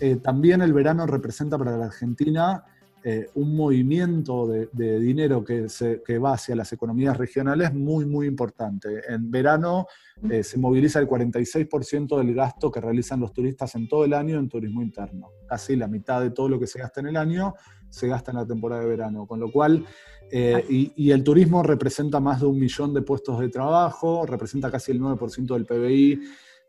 Eh, 0.00 0.16
también 0.16 0.60
el 0.60 0.72
verano 0.72 1.06
representa 1.06 1.56
para 1.56 1.76
la 1.76 1.86
Argentina 1.86 2.64
eh, 3.06 3.28
un 3.34 3.54
movimiento 3.54 4.46
de, 4.46 4.98
dinero 4.98 5.44
que, 5.44 5.68
se, 5.68 6.00
va 6.18 6.32
hacia 6.32 6.56
las 6.56 6.72
economías 6.72 7.18
regionales 7.18 7.74
muy, 7.74 8.06
muy 8.06 8.26
importante. 8.26 9.02
En 9.06 9.30
verano 9.30 9.86
eh, 10.30 10.42
se 10.42 10.56
moviliza 10.58 11.00
el 11.00 11.06
46% 11.06 12.16
del 12.16 12.34
gasto 12.34 12.70
que 12.70 12.80
realizan 12.80 13.20
los 13.20 13.34
turistas 13.34 13.74
en 13.74 13.88
todo 13.88 14.06
el 14.06 14.14
año 14.14 14.38
en 14.38 14.48
turismo 14.48 14.80
interno. 14.80 15.32
Casi 15.46 15.76
la 15.76 15.86
mitad 15.86 16.22
de 16.22 16.30
todo 16.30 16.48
lo 16.48 16.58
que 16.58 16.66
se 16.66 16.78
gasta 16.78 17.00
en 17.00 17.08
el 17.08 17.18
año 17.18 17.52
se 17.90 18.08
gasta 18.08 18.30
en 18.30 18.38
la 18.38 18.46
temporada 18.46 18.80
de 18.80 18.88
verano, 18.88 19.26
con 19.26 19.38
lo 19.38 19.52
cual, 19.52 19.84
y, 20.32 20.92
y, 20.96 21.10
el 21.12 21.22
turismo 21.22 21.62
representa 21.62 22.18
más 22.18 22.40
de 22.40 22.46
un 22.46 22.58
millón 22.58 22.92
de 22.92 23.02
puestos 23.02 23.38
de 23.38 23.50
trabajo, 23.50 24.26
representa 24.26 24.68
casi 24.68 24.90
el 24.90 25.00
9% 25.00 25.54
del 25.54 25.64
PBI, 25.64 26.20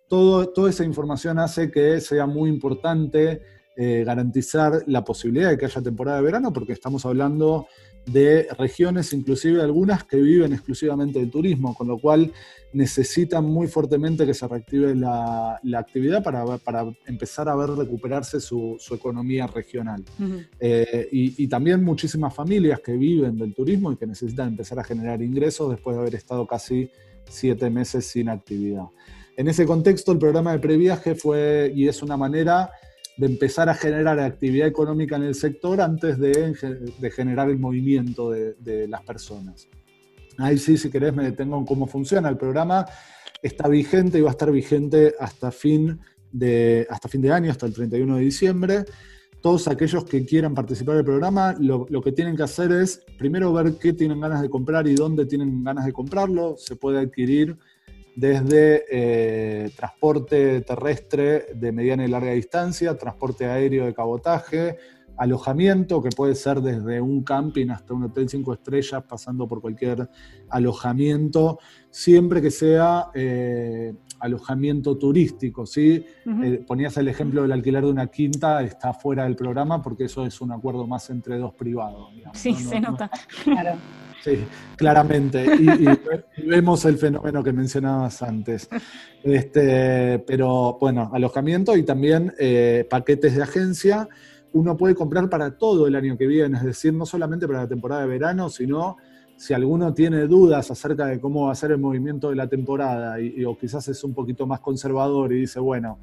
todo, 0.07 0.49
toda 0.49 0.69
esa 0.69 0.83
información 0.83 1.39
hace 1.39 1.71
que 1.71 1.99
sea 1.99 2.27
muy 2.27 2.49
importante 2.49 3.41
eh, 3.75 4.03
garantizar 4.05 4.83
la 4.87 5.03
posibilidad 5.03 5.49
de 5.49 5.57
que 5.57 5.65
haya 5.65 5.81
temporada 5.81 6.17
de 6.17 6.23
verano, 6.23 6.53
porque 6.53 6.73
estamos 6.73 7.05
hablando 7.05 7.67
de 8.05 8.47
regiones, 8.57 9.11
inclusive 9.13 9.61
algunas 9.61 10.03
que 10.03 10.17
viven 10.17 10.53
exclusivamente 10.53 11.19
del 11.19 11.31
turismo, 11.31 11.73
con 11.73 11.87
lo 11.87 11.97
cual 11.97 12.31
necesitan 12.73 13.45
muy 13.45 13.67
fuertemente 13.67 14.25
que 14.25 14.33
se 14.33 14.47
reactive 14.47 14.93
la, 14.93 15.59
actividad 15.77 16.21
para, 16.21 16.57
para, 16.57 16.85
empezar 17.07 17.49
a 17.49 17.55
ver 17.55 17.69
recuperarse 17.69 18.39
su, 18.39 18.77
economía 18.91 19.47
regional. 19.47 20.03
Eh, 20.59 21.07
y, 21.11 21.47
también 21.47 21.83
muchísimas 21.83 22.33
familias 22.33 22.79
que 22.81 22.93
viven 22.93 23.37
del 23.37 23.53
turismo 23.53 23.91
y 23.91 23.95
que 23.95 24.05
necesitan 24.05 24.49
empezar 24.49 24.79
a 24.79 24.83
generar 24.83 25.21
ingresos 25.21 25.71
después 25.71 25.95
de 25.95 26.01
haber 26.01 26.15
estado 26.15 26.45
casi 26.45 26.89
siete 27.29 27.69
meses 27.69 28.05
sin 28.05 28.29
actividad. 28.29 28.85
En 29.37 29.47
ese 29.47 29.65
contexto, 29.65 30.11
el 30.11 30.17
programa 30.17 30.51
de 30.51 30.59
previaje 30.59 31.15
fue 31.15 31.71
y 31.75 31.87
es 31.87 32.01
una 32.03 32.17
manera 32.17 32.69
de 33.17 33.27
empezar 33.27 33.69
a 33.69 33.73
generar 33.73 34.19
actividad 34.19 34.67
económica 34.67 35.15
en 35.15 35.23
el 35.23 35.35
sector 35.35 35.79
antes 35.81 36.19
de, 36.19 36.53
generar 37.11 37.49
el 37.49 37.57
movimiento 37.57 38.31
de, 38.31 38.87
las 38.87 39.01
personas. 39.03 39.67
Ahí 40.37 40.57
sí, 40.57 40.77
si 40.77 40.89
querés, 40.89 41.15
me 41.15 41.23
detengo 41.23 41.57
en 41.57 41.65
cómo 41.65 41.87
funciona. 41.87 42.27
El 42.27 42.37
programa 42.37 42.85
está 43.41 43.67
vigente 43.67 44.17
y 44.17 44.21
va 44.21 44.29
a 44.29 44.31
estar 44.31 44.51
vigente 44.51 45.15
hasta 45.19 45.51
fin 45.51 45.99
de, 46.31 46.85
hasta 46.89 47.07
fin 47.07 47.21
de 47.21 47.31
año, 47.31 47.51
hasta 47.51 47.65
el 47.65 47.73
31 47.73 48.17
de 48.17 48.21
diciembre. 48.21 48.85
Todos 49.41 49.67
aquellos 49.67 50.03
que 50.05 50.25
quieran 50.25 50.53
participar 50.53 50.95
del 50.95 51.05
programa, 51.05 51.55
lo, 51.59 51.85
lo, 51.89 52.01
que 52.01 52.11
tienen 52.11 52.35
que 52.35 52.43
hacer 52.43 52.71
es 52.71 53.01
primero 53.17 53.53
ver 53.53 53.77
qué 53.77 53.93
tienen 53.93 54.19
ganas 54.19 54.41
de 54.41 54.49
comprar 54.49 54.87
y 54.87 54.95
dónde 54.95 55.25
tienen 55.25 55.63
ganas 55.63 55.85
de 55.85 55.93
comprarlo. 55.93 56.55
Se 56.57 56.75
puede 56.75 56.99
adquirir 56.99 57.55
desde 58.15 58.85
eh, 58.89 59.69
transporte 59.75 60.61
terrestre 60.61 61.47
de 61.53 61.71
mediana 61.71 62.05
y 62.05 62.07
larga 62.07 62.31
distancia, 62.31 62.97
transporte 62.97 63.45
aéreo 63.45 63.85
de 63.85 63.93
cabotaje, 63.93 64.77
alojamiento, 65.17 66.01
que 66.01 66.09
puede 66.09 66.35
ser 66.35 66.61
desde 66.61 67.01
un 67.01 67.23
camping 67.23 67.69
hasta 67.69 67.93
un 67.93 68.03
hotel 68.03 68.29
cinco 68.29 68.53
estrellas, 68.53 69.03
pasando 69.07 69.47
por 69.47 69.61
cualquier 69.61 70.09
alojamiento, 70.49 71.59
siempre 71.89 72.41
que 72.41 72.51
sea 72.51 73.07
eh, 73.13 73.93
alojamiento 74.19 74.97
turístico. 74.97 75.65
¿sí? 75.65 76.05
Eh, 76.25 76.63
ponías 76.65 76.97
el 76.97 77.07
ejemplo 77.07 77.41
del 77.41 77.51
alquiler 77.51 77.83
de 77.83 77.91
una 77.91 78.07
quinta, 78.07 78.61
está 78.63 78.93
fuera 78.93 79.23
del 79.23 79.35
programa 79.35 79.81
porque 79.81 80.05
eso 80.05 80.25
es 80.25 80.39
un 80.41 80.51
acuerdo 80.51 80.87
más 80.87 81.09
entre 81.09 81.37
dos 81.37 81.53
privados. 81.53 82.09
sí, 82.33 82.53
se 82.53 82.79
nota. 82.79 83.09
Claro. 83.43 83.77
Sí, 84.23 84.45
claramente. 84.75 85.45
Y, 86.37 86.47
vemos 86.47 86.85
el 86.85 86.97
fenómeno 86.97 87.43
que 87.43 87.51
mencionabas 87.51 88.21
antes. 88.21 88.69
Este, 89.23 90.19
pero 90.19 90.77
bueno, 90.79 91.09
alojamiento 91.13 91.75
y 91.75 91.83
también 91.83 92.33
eh, 92.39 92.85
paquetes 92.89 93.35
de 93.35 93.43
agencia. 93.43 94.07
Uno 94.53 94.77
puede 94.77 94.95
comprar 94.95 95.29
para 95.29 95.57
todo 95.57 95.87
el 95.87 95.95
año 95.95 96.17
que 96.17 96.27
viene, 96.27 96.57
es 96.57 96.63
decir, 96.63 96.93
no 96.93 97.05
solamente 97.05 97.45
para 97.47 97.63
la 97.63 97.67
temporada 97.67 98.01
de 98.01 98.07
verano, 98.07 98.49
sino 98.49 98.97
si 99.37 99.53
alguno 99.53 99.93
tiene 99.93 100.27
dudas 100.27 100.71
acerca 100.71 101.07
de 101.07 101.19
cómo 101.19 101.47
va 101.47 101.51
a 101.51 101.55
ser 101.55 101.71
el 101.71 101.77
movimiento 101.77 102.29
de 102.29 102.35
la 102.35 102.47
temporada 102.47 103.19
y, 103.19 103.43
o 103.43 103.57
quizás 103.57 103.87
es 103.89 104.03
un 104.03 104.13
poquito 104.13 104.47
más 104.47 104.61
conservador 104.61 105.33
y 105.33 105.41
dice, 105.41 105.59
bueno, 105.59 105.99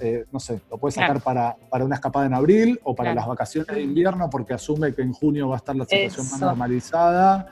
eh, 0.00 0.24
no 0.32 0.40
sé, 0.40 0.60
lo 0.70 0.78
puede 0.78 0.92
sacar 0.92 1.20
para, 1.20 1.56
una 1.80 1.94
escapada 1.94 2.26
en 2.26 2.34
abril 2.34 2.80
o 2.82 2.94
para 2.94 3.14
las 3.14 3.26
vacaciones 3.26 3.74
de 3.74 3.82
invierno 3.82 4.28
porque 4.28 4.54
asume 4.54 4.92
que 4.92 5.02
en 5.02 5.12
junio 5.12 5.48
va 5.48 5.56
a 5.56 5.58
estar 5.58 5.76
la 5.76 5.84
situación 5.84 6.30
más 6.30 6.40
normalizada. 6.40 7.46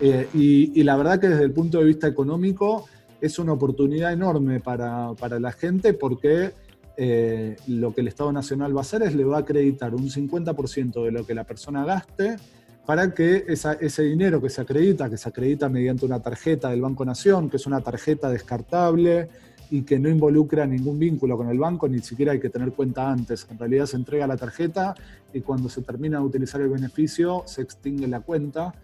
Eh, 0.00 0.28
y, 0.34 0.82
la 0.82 0.96
verdad 0.96 1.18
que 1.18 1.28
desde 1.28 1.44
el 1.44 1.52
punto 1.52 1.78
de 1.78 1.84
vista 1.84 2.06
económico 2.06 2.86
es 3.20 3.38
una 3.38 3.52
oportunidad 3.52 4.12
enorme 4.12 4.60
para, 4.60 5.14
la 5.40 5.52
gente 5.52 5.94
porque 5.94 6.52
eh, 6.98 7.56
lo 7.66 7.94
que 7.94 8.02
el 8.02 8.08
Estado 8.08 8.30
Nacional 8.30 8.76
va 8.76 8.80
a 8.80 8.82
hacer 8.82 9.02
es 9.02 9.14
le 9.14 9.24
va 9.24 9.38
a 9.38 9.40
acreditar 9.40 9.94
un 9.94 10.10
50% 10.10 11.04
de 11.04 11.10
lo 11.10 11.26
que 11.26 11.34
la 11.34 11.44
persona 11.44 11.84
gaste 11.84 12.36
para 12.84 13.12
que 13.14 13.44
ese 13.48 14.02
dinero 14.02 14.40
que 14.40 14.48
se 14.48 14.60
acredita, 14.60 15.10
que 15.10 15.16
se 15.16 15.28
acredita 15.28 15.68
mediante 15.68 16.06
una 16.06 16.20
tarjeta 16.20 16.70
del 16.70 16.82
Banco 16.82 17.04
Nación, 17.04 17.50
que 17.50 17.56
es 17.56 17.66
una 17.66 17.80
tarjeta 17.80 18.30
descartable, 18.30 19.28
y 19.70 19.82
que 19.82 19.98
no 19.98 20.08
involucra 20.08 20.66
ningún 20.66 20.98
vínculo 20.98 21.36
con 21.36 21.48
el 21.48 21.58
banco, 21.58 21.88
ni 21.88 22.00
siquiera 22.00 22.32
hay 22.32 22.40
que 22.40 22.50
tener 22.50 22.72
cuenta 22.72 23.10
antes. 23.10 23.46
En 23.50 23.58
realidad 23.58 23.86
se 23.86 23.96
entrega 23.96 24.26
la 24.26 24.36
tarjeta 24.36 24.94
y 25.32 25.40
cuando 25.40 25.68
se 25.68 25.82
termina 25.82 26.18
de 26.18 26.24
utilizar 26.24 26.60
el 26.60 26.68
beneficio 26.68 27.42
se 27.46 27.62
extingue 27.62 28.06
la 28.06 28.20
cuenta. 28.20 28.74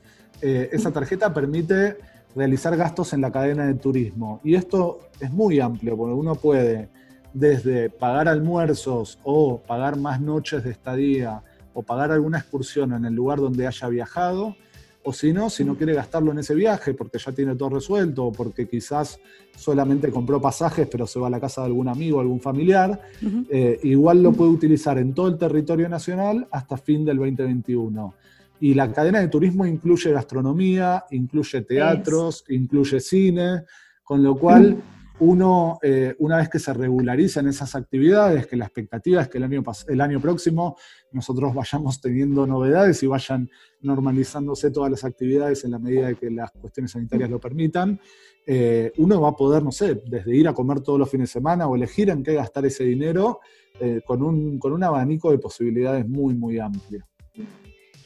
Eh, 0.40 0.70
esa 0.72 0.90
tarjeta 0.90 1.32
permite 1.32 1.96
realizar 2.34 2.76
gastos 2.76 3.12
en 3.12 3.20
la 3.20 3.30
cadena 3.30 3.66
de 3.66 3.74
turismo. 3.74 4.40
Y 4.42 4.54
esto 4.54 5.00
es 5.20 5.30
muy 5.30 5.60
amplio, 5.60 5.96
porque 5.96 6.14
uno 6.14 6.34
puede 6.34 6.88
desde 7.32 7.90
pagar 7.90 8.28
almuerzos 8.28 9.18
o 9.24 9.58
pagar 9.58 9.96
más 9.98 10.20
noches 10.20 10.64
de 10.64 10.70
estadía 10.70 11.42
o 11.74 11.82
pagar 11.82 12.10
alguna 12.10 12.38
excursión 12.38 12.92
en 12.92 13.04
el 13.04 13.14
lugar 13.14 13.38
donde 13.38 13.66
haya 13.66 13.88
viajado, 13.88 14.56
o 15.04 15.12
si 15.12 15.32
no, 15.32 15.50
si 15.50 15.64
no 15.64 15.76
quiere 15.76 15.94
gastarlo 15.94 16.32
en 16.32 16.38
ese 16.38 16.54
viaje 16.54 16.94
porque 16.94 17.18
ya 17.18 17.32
tiene 17.32 17.56
todo 17.56 17.70
resuelto 17.70 18.26
o 18.26 18.32
porque 18.32 18.68
quizás 18.68 19.18
solamente 19.56 20.10
compró 20.10 20.40
pasajes 20.40 20.88
pero 20.90 21.06
se 21.06 21.18
va 21.18 21.26
a 21.26 21.30
la 21.30 21.40
casa 21.40 21.62
de 21.62 21.68
algún 21.68 21.88
amigo, 21.88 22.20
algún 22.20 22.40
familiar, 22.40 23.00
eh, 23.50 23.80
igual 23.82 24.22
lo 24.22 24.32
puede 24.32 24.50
utilizar 24.50 24.98
en 24.98 25.14
todo 25.14 25.28
el 25.28 25.38
territorio 25.38 25.88
nacional 25.88 26.46
hasta 26.50 26.76
fin 26.76 27.04
del 27.04 27.18
2021. 27.18 28.14
Y 28.60 28.74
la 28.74 28.92
cadena 28.92 29.18
de 29.18 29.28
turismo 29.28 29.66
incluye 29.66 30.12
gastronomía, 30.12 31.04
incluye 31.10 31.62
teatros, 31.62 32.44
incluye 32.48 33.00
cine, 33.00 33.64
con 34.04 34.22
lo 34.22 34.36
cual 34.36 34.80
uno, 35.18 35.78
eh, 35.82 36.14
una 36.18 36.38
vez 36.38 36.48
que 36.48 36.58
se 36.58 36.72
regularizan 36.72 37.46
esas 37.46 37.74
actividades, 37.74 38.46
que 38.46 38.56
la 38.56 38.64
expectativa 38.64 39.22
es 39.22 39.28
que 39.28 39.38
el 39.38 39.44
año, 39.44 39.62
el 39.88 40.00
año 40.00 40.20
próximo 40.20 40.76
nosotros 41.12 41.54
vayamos 41.54 42.00
teniendo 42.00 42.46
novedades 42.46 43.02
y 43.02 43.06
vayan 43.06 43.48
normalizándose 43.80 44.70
todas 44.70 44.90
las 44.90 45.04
actividades 45.04 45.64
en 45.64 45.72
la 45.72 45.78
medida 45.78 46.08
de 46.08 46.14
que 46.16 46.30
las 46.30 46.50
cuestiones 46.52 46.92
sanitarias 46.92 47.30
lo 47.30 47.38
permitan, 47.38 48.00
eh, 48.46 48.92
uno 48.96 49.20
va 49.20 49.30
a 49.30 49.36
poder, 49.36 49.62
no 49.62 49.70
sé, 49.70 50.02
desde 50.06 50.34
ir 50.34 50.48
a 50.48 50.54
comer 50.54 50.80
todos 50.80 50.98
los 50.98 51.08
fines 51.08 51.28
de 51.28 51.32
semana 51.32 51.68
o 51.68 51.76
elegir 51.76 52.10
en 52.10 52.22
qué 52.22 52.34
gastar 52.34 52.66
ese 52.66 52.84
dinero 52.84 53.40
eh, 53.80 54.00
con, 54.04 54.22
un, 54.22 54.58
con 54.58 54.72
un 54.72 54.82
abanico 54.82 55.30
de 55.30 55.38
posibilidades 55.38 56.08
muy, 56.08 56.34
muy 56.34 56.58
amplio. 56.58 57.06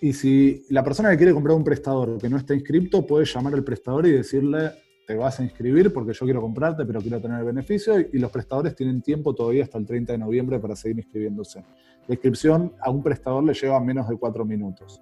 y 0.00 0.12
si 0.12 0.64
la 0.70 0.84
persona 0.84 1.10
que 1.10 1.16
quiere 1.16 1.32
comprar 1.32 1.56
un 1.56 1.64
prestador 1.64 2.18
que 2.18 2.28
no 2.28 2.36
está 2.36 2.54
inscrito, 2.54 3.06
puede 3.06 3.24
llamar 3.24 3.54
al 3.54 3.64
prestador 3.64 4.06
y 4.06 4.12
decirle, 4.12 4.72
te 5.06 5.14
vas 5.14 5.40
a 5.40 5.42
inscribir 5.42 5.92
porque 5.92 6.12
yo 6.12 6.26
quiero 6.26 6.40
comprarte, 6.40 6.84
pero 6.84 7.00
quiero 7.00 7.20
tener 7.20 7.38
el 7.40 7.46
beneficio. 7.46 7.98
Y 7.98 8.18
los 8.18 8.30
prestadores 8.30 8.74
tienen 8.74 9.00
tiempo 9.02 9.34
todavía 9.34 9.64
hasta 9.64 9.78
el 9.78 9.86
30 9.86 10.12
de 10.12 10.18
noviembre 10.18 10.58
para 10.58 10.76
seguir 10.76 10.98
inscribiéndose. 10.98 11.64
La 12.06 12.14
inscripción 12.14 12.74
a 12.80 12.90
un 12.90 13.02
prestador 13.02 13.42
le 13.42 13.54
lleva 13.54 13.80
menos 13.80 14.08
de 14.08 14.16
cuatro 14.16 14.44
minutos. 14.44 15.00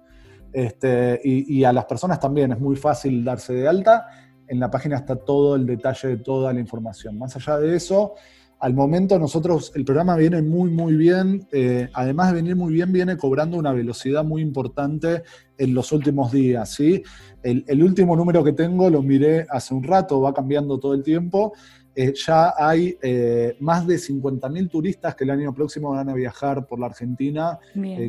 Este, 0.53 1.19
y, 1.23 1.59
y 1.59 1.63
a 1.63 1.73
las 1.73 1.85
personas 1.85 2.19
también 2.19 2.53
es 2.53 2.59
muy 2.59 2.75
fácil 2.75 3.23
darse 3.23 3.53
de 3.53 3.67
alta. 3.67 4.07
En 4.47 4.59
la 4.59 4.71
página 4.71 4.95
está 4.95 5.17
todo 5.17 5.55
el 5.55 5.65
detalle 5.65 6.07
de 6.07 6.17
toda 6.17 6.53
la 6.53 6.59
información. 6.59 7.17
Más 7.17 7.35
allá 7.35 7.59
de 7.59 7.75
eso, 7.75 8.15
al 8.59 8.73
momento 8.73 9.19
nosotros, 9.19 9.71
el 9.75 9.85
programa 9.85 10.15
viene 10.15 10.41
muy, 10.41 10.71
muy 10.71 10.95
bien. 10.95 11.47
Eh, 11.51 11.89
además 11.93 12.29
de 12.29 12.41
venir 12.41 12.55
muy 12.55 12.73
bien, 12.73 12.91
viene 12.91 13.15
cobrando 13.15 13.57
una 13.57 13.71
velocidad 13.71 14.23
muy 14.23 14.41
importante 14.41 15.23
en 15.57 15.73
los 15.73 15.91
últimos 15.91 16.31
días. 16.31 16.73
¿sí? 16.73 17.03
El, 17.43 17.83
último 17.83 18.15
número 18.15 18.43
que 18.43 18.53
tengo 18.53 18.89
lo 18.89 19.03
miré 19.03 19.45
hace 19.49 19.73
un 19.73 19.83
rato, 19.83 20.21
va 20.21 20.33
cambiando 20.33 20.79
todo 20.79 20.95
el 20.95 21.03
tiempo. 21.03 21.53
Eh, 21.93 22.13
ya 22.15 22.53
hay 22.57 22.97
eh, 23.01 23.55
más 23.59 23.85
de 23.85 23.95
50.000 23.95 24.69
turistas 24.69 25.15
que 25.15 25.23
el 25.23 25.31
año 25.31 25.53
próximo 25.53 25.91
van 25.91 26.09
a 26.09 26.13
viajar 26.13 26.65
por 26.65 26.79
la 26.79 26.87
Argentina 26.87 27.59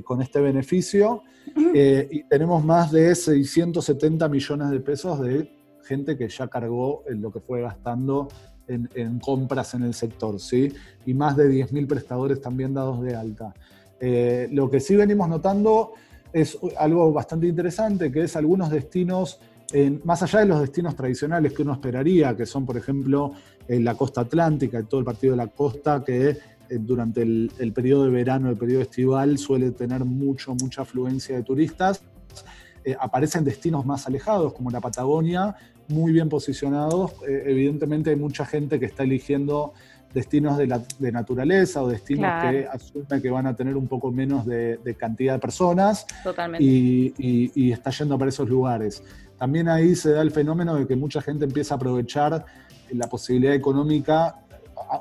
con 0.04 0.22
este 0.22 0.40
beneficio. 0.40 1.22
y 1.56 2.22
tenemos 2.24 2.64
más 2.64 2.90
de 2.90 3.14
670 3.14 4.28
millones 4.28 4.70
de 4.70 4.80
pesos 4.80 5.20
de 5.20 5.50
gente 5.84 6.16
que 6.16 6.28
ya 6.28 6.48
cargó 6.48 7.02
en 7.06 7.22
lo 7.22 7.32
que 7.32 7.40
fue 7.40 7.62
gastando 7.62 8.28
en, 8.68 9.18
compras 9.18 9.74
en 9.74 9.82
el 9.82 9.94
sector, 9.94 10.38
¿sí? 10.38 10.72
Y 11.06 11.14
más 11.14 11.36
de 11.36 11.48
10.000 11.48 11.86
prestadores 11.86 12.40
también 12.40 12.74
dados 12.74 13.02
de 13.02 13.16
alta. 13.16 13.54
Eh, 14.00 14.48
lo 14.52 14.70
que 14.70 14.80
sí 14.80 14.94
venimos 14.94 15.28
notando 15.28 15.94
es 16.32 16.58
algo 16.78 17.12
bastante 17.12 17.46
interesante, 17.46 18.12
que 18.12 18.22
es 18.22 18.36
algunos 18.36 18.70
destinos, 18.70 19.40
más 20.04 20.22
allá 20.22 20.40
de 20.40 20.46
los 20.46 20.60
destinos 20.60 20.94
tradicionales 20.94 21.52
que 21.52 21.62
uno 21.62 21.72
esperaría, 21.72 22.36
que 22.36 22.46
son, 22.46 22.64
por 22.64 22.76
ejemplo, 22.76 23.32
la 23.66 23.94
costa 23.94 24.22
atlántica 24.22 24.82
todo 24.82 25.00
el 25.00 25.06
partido 25.06 25.32
de 25.32 25.38
la 25.38 25.48
costa, 25.48 26.02
que 26.04 26.36
eh, 26.70 26.78
durante 26.80 27.22
el, 27.22 27.50
el, 27.58 27.72
periodo 27.72 28.04
de 28.04 28.10
verano, 28.10 28.50
el 28.50 28.56
periodo 28.56 28.82
estival, 28.82 29.38
suele 29.38 29.70
tener 29.70 30.04
mucho, 30.04 30.54
mucha 30.54 30.82
afluencia 30.82 31.36
de 31.36 31.42
turistas. 31.42 32.02
Eh, 32.84 32.96
aparecen 32.98 33.44
destinos 33.44 33.84
más 33.86 34.06
alejados, 34.06 34.52
como 34.52 34.70
la 34.70 34.80
Patagonia, 34.80 35.56
muy 35.88 36.12
bien 36.12 36.28
posicionados. 36.28 37.12
Eh, 37.26 37.44
evidentemente 37.46 38.10
hay 38.10 38.16
mucha 38.16 38.44
gente 38.44 38.78
que 38.78 38.86
está 38.86 39.02
eligiendo 39.02 39.72
destinos 40.12 40.56
de, 40.56 40.66
la, 40.66 40.82
de 40.98 41.12
naturaleza 41.12 41.82
o 41.82 41.88
destinos 41.88 42.30
que 42.42 42.66
asume 42.66 43.20
que 43.20 43.30
van 43.30 43.46
a 43.46 43.54
tener 43.54 43.76
un 43.76 43.86
poco 43.86 44.10
menos 44.10 44.46
de, 44.46 44.78
cantidad 44.98 45.34
de 45.34 45.38
personas 45.38 46.06
Totalmente. 46.22 46.64
Y, 46.64 47.52
y, 47.54 47.72
está 47.72 47.90
yendo 47.90 48.18
para 48.18 48.30
esos 48.30 48.48
lugares. 48.48 49.02
También 49.36 49.68
ahí 49.68 49.94
se 49.94 50.12
da 50.12 50.22
el 50.22 50.30
fenómeno 50.30 50.76
de 50.76 50.86
que 50.86 50.96
mucha 50.96 51.20
gente 51.20 51.44
empieza 51.44 51.74
a 51.74 51.76
aprovechar 51.76 52.44
la 52.90 53.06
posibilidad 53.08 53.54
económica. 53.54 54.36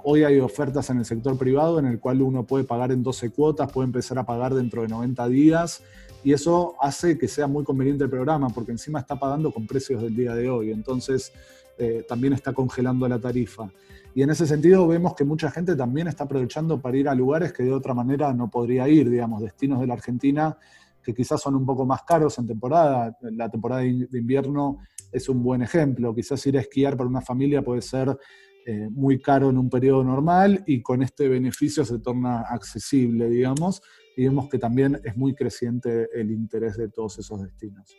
Hoy 0.03 0.23
hay 0.23 0.39
ofertas 0.39 0.89
en 0.89 0.97
el 0.97 1.05
sector 1.05 1.37
privado 1.37 1.79
en 1.79 1.85
el 1.85 1.99
cual 1.99 2.21
uno 2.21 2.43
puede 2.43 2.65
pagar 2.65 2.91
en 2.91 3.01
12 3.01 3.29
cuotas, 3.31 3.71
puede 3.71 3.85
empezar 3.85 4.19
a 4.19 4.25
pagar 4.25 4.53
dentro 4.53 4.81
de 4.81 4.89
90 4.89 5.27
días 5.29 5.81
y 6.23 6.33
eso 6.33 6.75
hace 6.79 7.17
que 7.17 7.27
sea 7.27 7.47
muy 7.47 7.63
conveniente 7.63 8.03
el 8.03 8.09
programa 8.09 8.49
porque 8.49 8.71
encima 8.71 8.99
está 8.99 9.17
pagando 9.17 9.51
con 9.51 9.67
precios 9.67 10.01
del 10.01 10.15
día 10.15 10.33
de 10.33 10.49
hoy. 10.49 10.71
Entonces 10.71 11.31
eh, 11.77 12.05
también 12.07 12.33
está 12.33 12.53
congelando 12.53 13.07
la 13.07 13.19
tarifa. 13.19 13.69
Y 14.13 14.23
en 14.23 14.31
ese 14.31 14.47
sentido 14.47 14.87
vemos 14.87 15.13
que 15.13 15.23
mucha 15.23 15.51
gente 15.51 15.75
también 15.75 16.07
está 16.07 16.23
aprovechando 16.23 16.81
para 16.81 16.97
ir 16.97 17.07
a 17.07 17.15
lugares 17.15 17.53
que 17.53 17.63
de 17.63 17.71
otra 17.71 17.93
manera 17.93 18.33
no 18.33 18.49
podría 18.49 18.87
ir, 18.89 19.09
digamos, 19.09 19.41
destinos 19.41 19.79
de 19.79 19.87
la 19.87 19.93
Argentina 19.93 20.57
que 21.03 21.13
quizás 21.13 21.39
son 21.39 21.55
un 21.55 21.65
poco 21.65 21.85
más 21.85 22.03
caros 22.03 22.37
en 22.37 22.47
temporada. 22.47 23.17
La 23.21 23.49
temporada 23.49 23.81
de 23.81 24.07
invierno 24.11 24.79
es 25.09 25.29
un 25.29 25.41
buen 25.41 25.61
ejemplo. 25.61 26.13
Quizás 26.13 26.45
ir 26.47 26.57
a 26.57 26.61
esquiar 26.61 26.97
para 26.97 27.07
una 27.07 27.21
familia 27.21 27.61
puede 27.61 27.81
ser 27.81 28.17
eh, 28.65 28.89
muy 28.91 29.21
caro 29.21 29.49
en 29.49 29.57
un 29.57 29.69
periodo 29.69 30.03
normal 30.03 30.65
y 30.67 30.81
con 30.81 31.01
este 31.01 31.29
beneficio 31.29 31.85
se 31.85 31.99
torna 31.99 32.41
accesible, 32.41 33.29
digamos. 33.29 33.81
Y 34.17 34.23
vemos 34.25 34.49
que 34.49 34.57
también 34.57 34.99
es 35.03 35.15
muy 35.15 35.35
creciente 35.35 36.09
el 36.13 36.31
interés 36.31 36.75
de 36.75 36.89
todos 36.89 37.19
esos 37.19 37.39
destinos. 37.39 37.95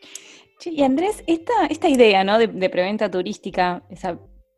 y 0.64 0.82
Andrés, 0.82 1.22
esta, 1.28 1.66
esta 1.70 1.88
idea 1.88 2.24
¿no? 2.24 2.38
de, 2.38 2.68
preventa 2.68 3.10
turística, 3.10 3.82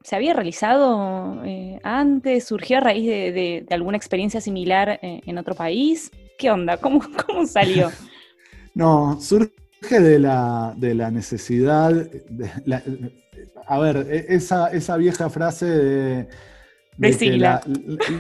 ¿Se 0.03 0.17
había 0.17 0.33
realizado 0.33 1.45
eh, 1.45 1.79
antes? 1.83 2.45
¿Surgió 2.45 2.79
a 2.79 2.81
raíz 2.81 3.07
de, 3.07 3.67
alguna 3.71 3.99
experiencia 3.99 4.41
similar 4.41 4.99
eh, 5.03 5.21
en 5.27 5.37
otro 5.37 5.55
país? 5.55 6.11
¿Qué 6.39 6.51
onda? 6.51 6.79
¿Cómo, 6.79 7.03
cómo 7.27 7.47
salió? 7.47 7.91
no, 8.75 9.21
surge 9.21 9.51
de 9.91 10.19
la, 10.19 10.75
necesidad. 11.13 11.93
a 13.67 13.79
ver, 13.79 14.07
e, 14.11 14.35
esa, 14.35 14.69
esa 14.69 14.97
vieja 14.97 15.29
frase 15.29 15.67
de. 15.67 16.29
De 17.01 17.61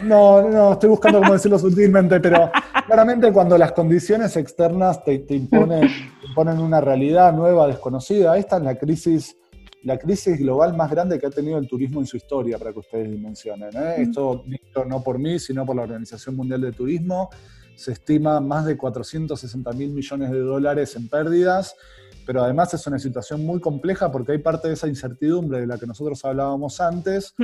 no, 0.05 0.49
no, 0.49 0.73
estoy 0.73 0.89
buscando 0.89 1.21
cómo 1.21 1.35
decirlo 1.35 1.59
sutilmente, 1.59 2.19
pero 2.21 2.51
claramente 2.87 3.31
cuando 3.33 3.59
las 3.59 3.73
condiciones 3.73 4.37
externas 4.37 5.05
te, 5.05 5.19
te 5.21 5.35
imponen, 5.35 5.89
imponen 6.27 6.59
una 6.59 6.81
realidad 6.81 7.33
nueva, 7.33 7.67
desconocida, 7.67 8.39
esta 8.39 8.57
es 8.57 8.63
la 8.63 8.77
crisis 8.77 9.37
la 9.83 9.99
crisis 9.99 10.39
global 10.39 10.77
más 10.77 10.91
grande 10.91 11.19
que 11.19 11.27
ha 11.27 11.31
tenido 11.31 11.59
el 11.59 11.67
turismo 11.67 12.01
en 12.01 12.07
su 12.07 12.17
historia, 12.17 12.59
para 12.59 12.73
que 12.73 12.81
ustedes 12.81 13.11
dimensionen. 13.11 13.71
¿eh? 13.75 13.95
Esto 13.99 14.45
no 14.87 15.03
por 15.03 15.19
mí, 15.19 15.39
sino 15.39 15.65
por 15.65 15.77
la 15.77 15.83
Organización 15.83 16.37
Mundial 16.37 16.61
de 16.61 16.73
Turismo. 16.73 17.31
Se 17.75 17.93
estima 17.93 18.41
más 18.41 18.67
de 18.67 18.77
460 18.77 19.73
mil 19.73 19.91
millones 19.91 20.31
de 20.31 20.41
dólares 20.41 20.97
en 20.97 21.09
pérdidas, 21.09 21.75
pero 22.27 22.45
además 22.45 22.75
es 22.75 22.87
una 22.87 22.99
situación 22.99 23.45
muy 23.45 23.59
compleja 23.59 24.13
porque 24.13 24.33
hay 24.33 24.39
parte 24.39 24.69
de 24.69 24.75
esa 24.75 24.87
incertidumbre 24.87 25.61
de 25.61 25.67
la 25.67 25.79
que 25.79 25.87
nosotros 25.87 26.23
hablábamos 26.25 26.81
antes, 26.81 27.35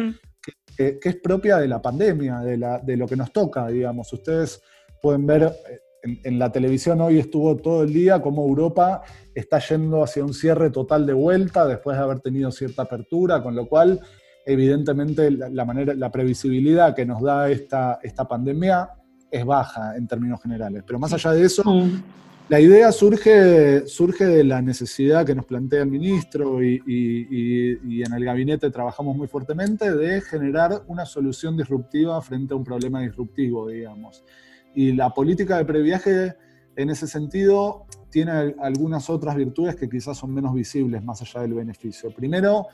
que, 0.76 0.98
es 1.02 1.16
propia 1.16 1.56
de 1.59 1.68
la 1.68 1.80
pandemia, 1.80 2.40
de, 2.40 2.56
la, 2.59 2.78
de 2.78 2.96
lo 2.96 3.06
que 3.06 3.16
nos 3.16 3.32
toca, 3.32 3.68
digamos. 3.68 4.12
Ustedes 4.12 4.62
pueden 5.00 5.26
ver 5.26 5.44
eh, 5.44 5.80
en, 6.24 6.38
la 6.38 6.50
televisión 6.52 7.00
hoy 7.00 7.18
estuvo 7.18 7.56
todo 7.56 7.82
el 7.82 7.92
día 7.92 8.20
como 8.20 8.46
Europa 8.46 9.02
está 9.35 9.59
yendo 9.59 10.02
hacia 10.02 10.24
un 10.24 10.35
cierre 10.35 10.70
total 10.70 11.06
de 11.06 11.12
vuelta 11.12 11.66
después 11.66 11.96
de 11.96 12.02
haber 12.02 12.20
tenido 12.20 12.50
cierta 12.50 12.82
apertura, 12.82 13.42
con 13.42 13.54
lo 13.54 13.66
cual 13.66 14.00
evidentemente 14.44 15.30
la, 15.30 15.64
manera, 15.64 15.94
la 15.94 16.11
previsibilidad 16.11 16.94
que 16.94 17.04
nos 17.04 17.22
da 17.22 17.50
esta, 17.50 17.98
esta 18.02 18.28
pandemia 18.28 18.90
es 19.30 19.44
baja 19.44 19.96
en 19.96 20.06
términos 20.06 20.40
generales. 20.40 20.85
Pero 20.87 20.98
más 20.98 21.12
allá 21.12 21.32
de 21.32 21.44
eso, 21.44 21.64
mm. 21.64 22.02
La 22.48 22.61
idea 22.61 22.92
surge, 22.92 23.88
surge 23.88 24.24
de 24.24 24.44
la 24.44 24.62
necesidad 24.62 25.26
que 25.26 25.35
nos 25.35 25.46
plantea 25.46 25.82
el 25.82 25.90
ministro 25.90 26.62
y, 26.62 26.80
en 28.04 28.12
el 28.12 28.24
gabinete 28.24 28.70
trabajamos 28.70 29.16
muy 29.16 29.26
fuertemente 29.26 29.92
de 29.92 30.20
generar 30.20 30.85
una 30.87 31.04
solución 31.06 31.56
disruptiva 31.56 32.20
frente 32.22 32.54
a 32.54 32.56
un 32.56 32.62
problema 32.62 33.00
disruptivo, 33.00 33.68
digamos. 33.68 34.22
Y 34.74 34.92
la 34.92 35.11
política 35.11 35.56
de 35.59 35.64
previaje, 35.64 36.37
en 36.76 36.90
ese 36.90 37.09
sentido, 37.09 37.87
tiene 38.11 38.54
algunas 38.61 39.11
otras 39.11 39.35
virtudes 39.35 39.74
que 39.74 39.88
quizás 39.88 40.16
son 40.16 40.32
menos 40.32 40.54
visibles 40.54 41.02
más 41.02 41.20
allá 41.22 41.40
del 41.40 41.54
beneficio. 41.54 42.14
Primero, 42.14 42.66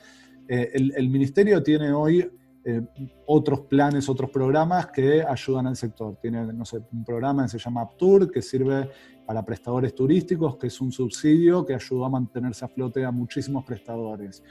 eh, 0.47 0.71
el, 0.73 1.09
ministerio 1.09 1.63
tiene 1.63 1.91
hoy 1.91 2.29
eh, 2.65 2.81
otros 3.25 3.61
planes, 3.61 4.07
otros 4.07 4.29
programas 4.29 4.87
que 4.87 5.23
ayudan 5.23 5.67
al 5.67 5.75
sector. 5.75 6.17
Tiene, 6.21 6.53
no 6.53 6.65
sé, 6.65 6.79
un 6.91 7.03
programa 7.03 7.43
que 7.43 7.49
se 7.49 7.59
llama 7.59 7.81
Aptur, 7.81 8.29
que 8.29 8.41
sirve 8.41 8.89
para 9.25 9.43
prestadores 9.43 9.95
turísticos, 9.95 10.57
que 10.57 10.67
es 10.67 10.81
un 10.81 10.91
subsidio 10.91 11.65
que 11.65 11.73
ayuda 11.73 12.07
a 12.07 12.09
mantenerse 12.09 12.65
a 12.65 12.67
flote 12.67 13.05
a 13.05 13.11
muchísimos 13.11 13.63
prestadores. 13.63 14.43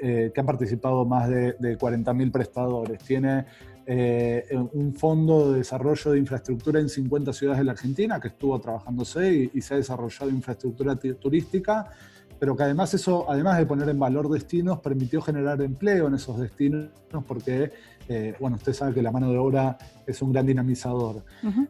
Eh, 0.00 0.30
que 0.32 0.40
han 0.40 0.46
participado 0.46 1.04
más 1.04 1.28
de, 1.28 1.54
de 1.58 1.76
40.000 1.76 2.30
prestadores. 2.30 3.02
Tiene 3.02 3.46
eh, 3.90 4.44
un 4.74 4.94
fondo 4.94 5.50
de 5.50 5.58
desarrollo 5.60 6.12
de 6.12 6.18
infraestructura 6.18 6.78
en 6.78 6.90
50 6.90 7.32
ciudades 7.32 7.60
de 7.60 7.64
la 7.64 7.72
Argentina 7.72 8.20
que 8.20 8.28
estuvo 8.28 8.60
trabajándose 8.60 9.50
y, 9.54 9.62
se 9.62 9.72
ha 9.72 9.76
desarrollado 9.78 10.30
infraestructura 10.30 10.94
turística, 10.94 11.90
pero 12.38 12.56
que 12.56 12.62
además 12.62 12.94
eso, 12.94 13.30
además 13.30 13.58
de 13.58 13.66
poner 13.66 13.88
en 13.88 13.98
valor 13.98 14.28
destinos, 14.30 14.80
permitió 14.80 15.20
generar 15.20 15.60
empleo 15.60 16.08
en 16.08 16.14
esos 16.14 16.38
destinos 16.38 16.88
porque, 17.26 17.72
eh, 18.08 18.34
bueno, 18.38 18.56
usted 18.56 18.72
sabe 18.72 18.94
que 18.94 19.02
la 19.02 19.10
mano 19.10 19.30
de 19.30 19.38
obra 19.38 19.76
es 20.06 20.22
un 20.22 20.32
gran 20.32 20.46
dinamizador. 20.46 21.24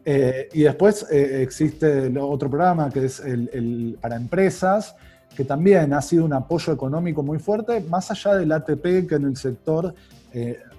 Eh, 0.05 0.49
y 0.53 0.61
después 0.61 1.05
existe 1.09 2.13
otro 2.19 2.49
programa 2.49 2.89
que 2.89 3.05
es 3.05 3.19
el, 3.19 3.97
para 3.99 4.15
empresas, 4.15 4.95
que 5.35 5.43
también 5.43 5.93
ha 5.93 6.01
sido 6.01 6.25
un 6.25 6.33
apoyo 6.33 6.73
económico 6.73 7.23
muy 7.23 7.39
fuerte, 7.39 7.81
más 7.81 8.11
allá 8.11 8.35
del 8.35 8.51
ATP 8.51 9.07
que 9.07 9.15
en 9.15 9.25
el 9.25 9.37
sector 9.37 9.93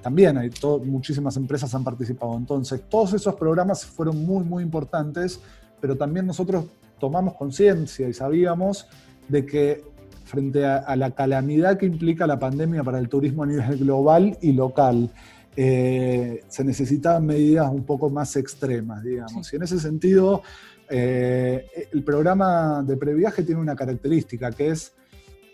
también 0.03 0.39
hay 0.39 0.51
muchísimas 0.85 1.37
empresas 1.37 1.75
han 1.75 1.85
participado. 1.85 2.37
Entonces, 2.37 2.83
todos 2.89 3.13
esos 3.13 3.35
programas 3.35 3.85
fueron 3.85 4.25
muy, 4.25 4.45
muy 4.45 4.63
importantes, 4.63 5.41
pero 5.81 5.97
también 5.97 6.27
nosotros 6.27 6.67
tomamos 6.99 7.35
conciencia 7.35 8.09
y 8.09 8.13
sabíamos 8.13 8.87
de 9.31 9.47
que 9.47 9.85
frente 10.25 10.65
a, 10.65 10.95
la 10.97 11.11
calamidad 11.11 11.77
que 11.77 11.87
implica 11.87 12.27
la 12.27 12.39
pandemia 12.39 12.85
para 12.85 12.99
el 12.99 13.09
turismo 13.09 13.43
a 13.43 13.47
nivel 13.47 13.79
global 13.79 14.39
y 14.41 14.53
local, 14.53 15.11
eh, 15.57 16.43
se 16.49 16.65
necesitaban 16.65 17.27
medidas 17.27 17.69
un 17.71 17.85
poco 17.85 18.09
más 18.11 18.37
extremas, 18.37 19.03
digamos. 19.03 19.53
Y 19.53 19.57
en 19.57 19.63
ese 19.63 19.81
sentido, 19.81 20.43
eh, 20.89 21.67
el 21.93 22.03
programa 22.05 22.83
de 22.87 22.97
previaje 22.97 23.43
tiene 23.43 23.61
una 23.61 23.75
característica 23.75 24.53
que 24.53 24.69
es 24.69 24.93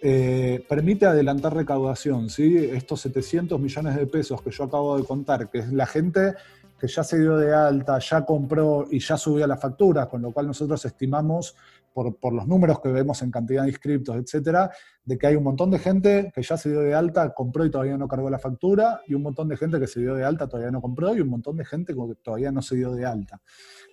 eh, 0.02 0.64
permite 0.68 1.06
adelantar 1.06 1.54
recaudación, 1.54 2.28
¿sí? 2.28 2.56
Estos 2.58 3.00
700 3.00 3.58
millones 3.58 3.96
de 3.96 4.06
pesos 4.06 4.42
que 4.42 4.50
yo 4.50 4.64
acabo 4.64 4.98
de 4.98 5.04
contar, 5.04 5.48
que 5.48 5.60
es 5.60 5.72
la 5.72 5.86
gente 5.86 6.34
que 6.78 6.86
ya 6.86 7.02
se 7.02 7.18
dio 7.18 7.38
de 7.38 7.54
alta, 7.54 7.98
ya 7.98 8.24
compró 8.24 8.86
y 8.90 8.98
ya 9.00 9.16
subió 9.16 9.46
las 9.46 9.60
facturas, 9.60 10.08
con 10.08 10.20
lo 10.20 10.32
cual 10.32 10.46
nosotros 10.46 10.84
estimamos, 10.84 11.56
por, 11.96 12.34
los 12.34 12.46
números 12.46 12.80
que 12.80 12.90
vemos 12.90 13.22
en 13.22 13.30
cantidad 13.30 13.62
de 13.62 13.70
inscriptos, 13.70 14.16
etcétera, 14.16 14.70
de 15.02 15.16
que 15.16 15.26
hay 15.26 15.36
un 15.36 15.44
montón 15.44 15.70
de 15.70 15.78
gente 15.78 16.30
que 16.34 16.42
ya 16.42 16.58
se 16.58 16.68
dio 16.68 16.80
de 16.80 16.94
alta, 16.94 17.32
compró 17.32 17.64
y 17.64 17.70
todavía 17.70 17.96
no 17.96 18.06
cargó 18.06 18.28
la 18.28 18.38
factura, 18.38 19.00
y 19.06 19.14
un 19.14 19.22
montón 19.22 19.48
de 19.48 19.56
gente 19.56 19.80
que 19.80 19.86
se 19.86 20.00
dio 20.00 20.14
de 20.14 20.22
alta, 20.22 20.46
todavía 20.46 20.70
no 20.70 20.82
compró, 20.82 21.16
y 21.16 21.20
un 21.22 21.28
montón 21.28 21.56
de 21.56 21.64
gente 21.64 21.94
que 21.94 22.00
todavía 22.22 22.52
no 22.52 22.60
se 22.60 22.76
dio 22.76 22.92
de 22.92 23.06
alta. 23.06 23.40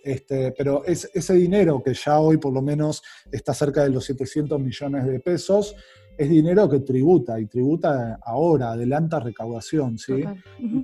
Este, 0.04 0.52
pero 0.52 0.84
es, 0.84 1.10
ese 1.14 1.34
dinero 1.36 1.82
que 1.82 1.94
ya 1.94 2.20
hoy 2.20 2.38
por 2.38 2.52
lo 2.54 2.62
menos 2.62 3.02
está 3.32 3.54
cerca 3.54 3.84
de 3.84 3.90
los 3.90 4.04
700 4.04 4.60
millones 4.60 5.06
de 5.06 5.20
pesos, 5.22 5.74
es 6.18 6.30
dinero 6.30 6.70
que 6.70 6.80
tributa 6.80 7.40
y 7.40 7.48
tributa 7.48 8.20
ahora, 8.24 8.72
adelanta 8.72 9.20
recaudación. 9.20 9.98
¿sí? 9.98 10.24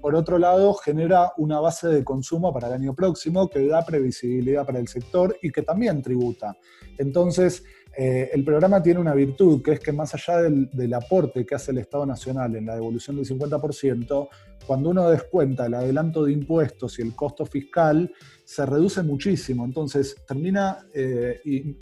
Por 0.01 0.15
otro 0.15 0.37
lado, 0.37 0.73
genera 0.73 1.33
una 1.37 1.59
base 1.59 1.87
de 1.87 2.03
consumo 2.03 2.53
para 2.53 2.67
el 2.67 2.73
año 2.73 2.93
próximo 2.93 3.49
que 3.49 3.67
da 3.67 3.85
previsibilidad 3.85 4.65
para 4.65 4.79
el 4.79 4.87
sector 4.87 5.37
y 5.41 5.51
que 5.51 5.61
también 5.61 6.01
tributa. 6.01 6.57
Entonces, 6.97 7.63
eh, 8.01 8.31
el 8.31 8.45
programa 8.45 8.81
tiene 8.81 9.01
una 9.01 9.13
virtud, 9.13 9.61
que 9.61 9.73
es 9.73 9.81
que 9.81 9.91
más 9.91 10.13
allá 10.13 10.43
del, 10.43 10.93
aporte 10.93 11.45
que 11.45 11.55
hace 11.55 11.71
el 11.71 11.79
Estado 11.79 12.05
Nacional 12.05 12.55
en 12.55 12.65
la 12.65 12.75
devolución 12.75 13.17
del 13.17 13.25
50%, 13.25 14.29
cuando 14.65 14.91
uno 14.91 15.09
descuenta 15.09 15.65
el 15.65 15.73
adelanto 15.73 16.23
de 16.23 16.31
impuestos 16.31 16.97
y 16.97 17.01
el 17.01 17.13
costo 17.13 17.45
fiscal, 17.45 18.09
se 18.45 18.65
reduce 18.65 19.03
muchísimo. 19.03 19.65
Entonces 19.65 20.15
termina 20.25 20.87
eh, 20.93 21.41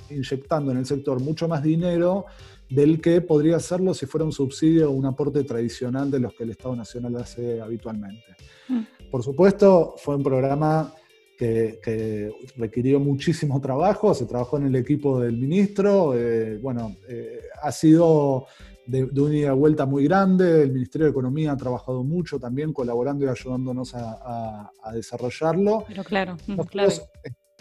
inyectando 0.09 0.71
en 0.71 0.79
el 0.79 0.87
sector 0.87 1.21
mucho 1.21 1.47
más 1.47 1.61
dinero 1.61 2.25
del 2.67 2.99
que 2.99 3.21
podría 3.21 3.57
hacerlo 3.57 3.93
si 3.93 4.07
fuera 4.07 4.25
un 4.25 4.31
subsidio 4.31 4.89
o 4.89 4.93
un 4.93 5.05
aporte 5.05 5.43
tradicional 5.43 6.09
de 6.09 6.19
los 6.19 6.33
que 6.33 6.45
el 6.45 6.49
Estado 6.49 6.75
Nacional 6.75 7.15
hace 7.17 7.61
habitualmente. 7.61 8.35
Mm. 8.69 9.09
Por 9.11 9.21
supuesto, 9.21 9.93
fue 9.99 10.15
un 10.15 10.23
programa 10.23 10.91
que, 11.37 12.31
requirió 12.57 12.99
muchísimo 12.99 13.61
trabajo, 13.61 14.13
se 14.13 14.25
trabajó 14.25 14.57
en 14.57 14.67
el 14.67 14.75
equipo 14.75 15.19
del 15.19 15.37
ministro, 15.37 16.17
eh, 16.17 16.57
bueno, 16.61 16.95
eh, 17.07 17.41
ha 17.61 17.71
sido 17.71 18.47
de, 18.87 19.03
una 19.03 19.35
ida 19.35 19.53
vuelta 19.53 19.85
muy 19.85 20.05
grande, 20.05 20.63
el 20.63 20.71
Ministerio 20.71 21.05
de 21.05 21.11
Economía 21.11 21.51
ha 21.51 21.57
trabajado 21.57 22.03
mucho 22.03 22.39
también 22.39 22.73
colaborando 22.73 23.25
y 23.25 23.29
ayudándonos 23.29 23.93
a, 23.95 24.71
desarrollarlo. 24.93 25.83
Pero 25.87 26.03
claro, 26.03 26.37
claro. 26.69 26.91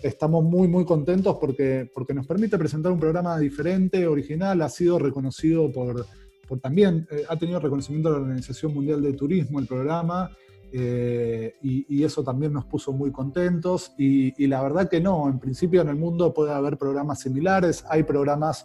Estamos 0.03 0.45
muy, 0.45 0.69
muy 0.69 0.85
contentos 0.85 1.39
porque, 1.41 1.91
porque 1.93 2.13
nos 2.15 2.27
permite 2.27 2.59
presentar 2.59 2.93
un 2.93 3.01
programa 3.01 3.39
diferente, 3.39 4.07
original, 4.07 4.61
ha 4.61 4.69
sido 4.69 4.99
reconocido 4.99 5.73
por, 5.73 6.07
por 6.47 6.61
también, 6.61 7.07
eh, 7.11 7.25
ha 7.29 7.37
tenido 7.37 7.59
reconocimiento 7.61 8.11
de 8.11 8.17
la 8.17 8.23
Organización 8.23 8.75
Mundial 8.75 9.03
de 9.03 9.15
Turismo 9.15 9.59
el 9.59 9.67
programa, 9.67 10.31
eh, 10.73 11.55
y, 11.63 12.03
eso 12.05 12.23
también 12.23 12.53
nos 12.53 12.65
puso 12.67 12.93
muy 12.93 13.11
contentos. 13.11 13.95
Y, 13.97 14.47
la 14.47 14.63
verdad 14.63 14.89
que 14.89 15.01
no, 15.01 15.29
en 15.29 15.39
principio 15.39 15.83
en 15.83 15.89
el 15.89 15.97
mundo 15.97 16.33
puede 16.33 16.53
haber 16.53 16.77
programas 16.77 17.21
similares, 17.21 17.85
hay 17.89 18.03
programas 18.03 18.65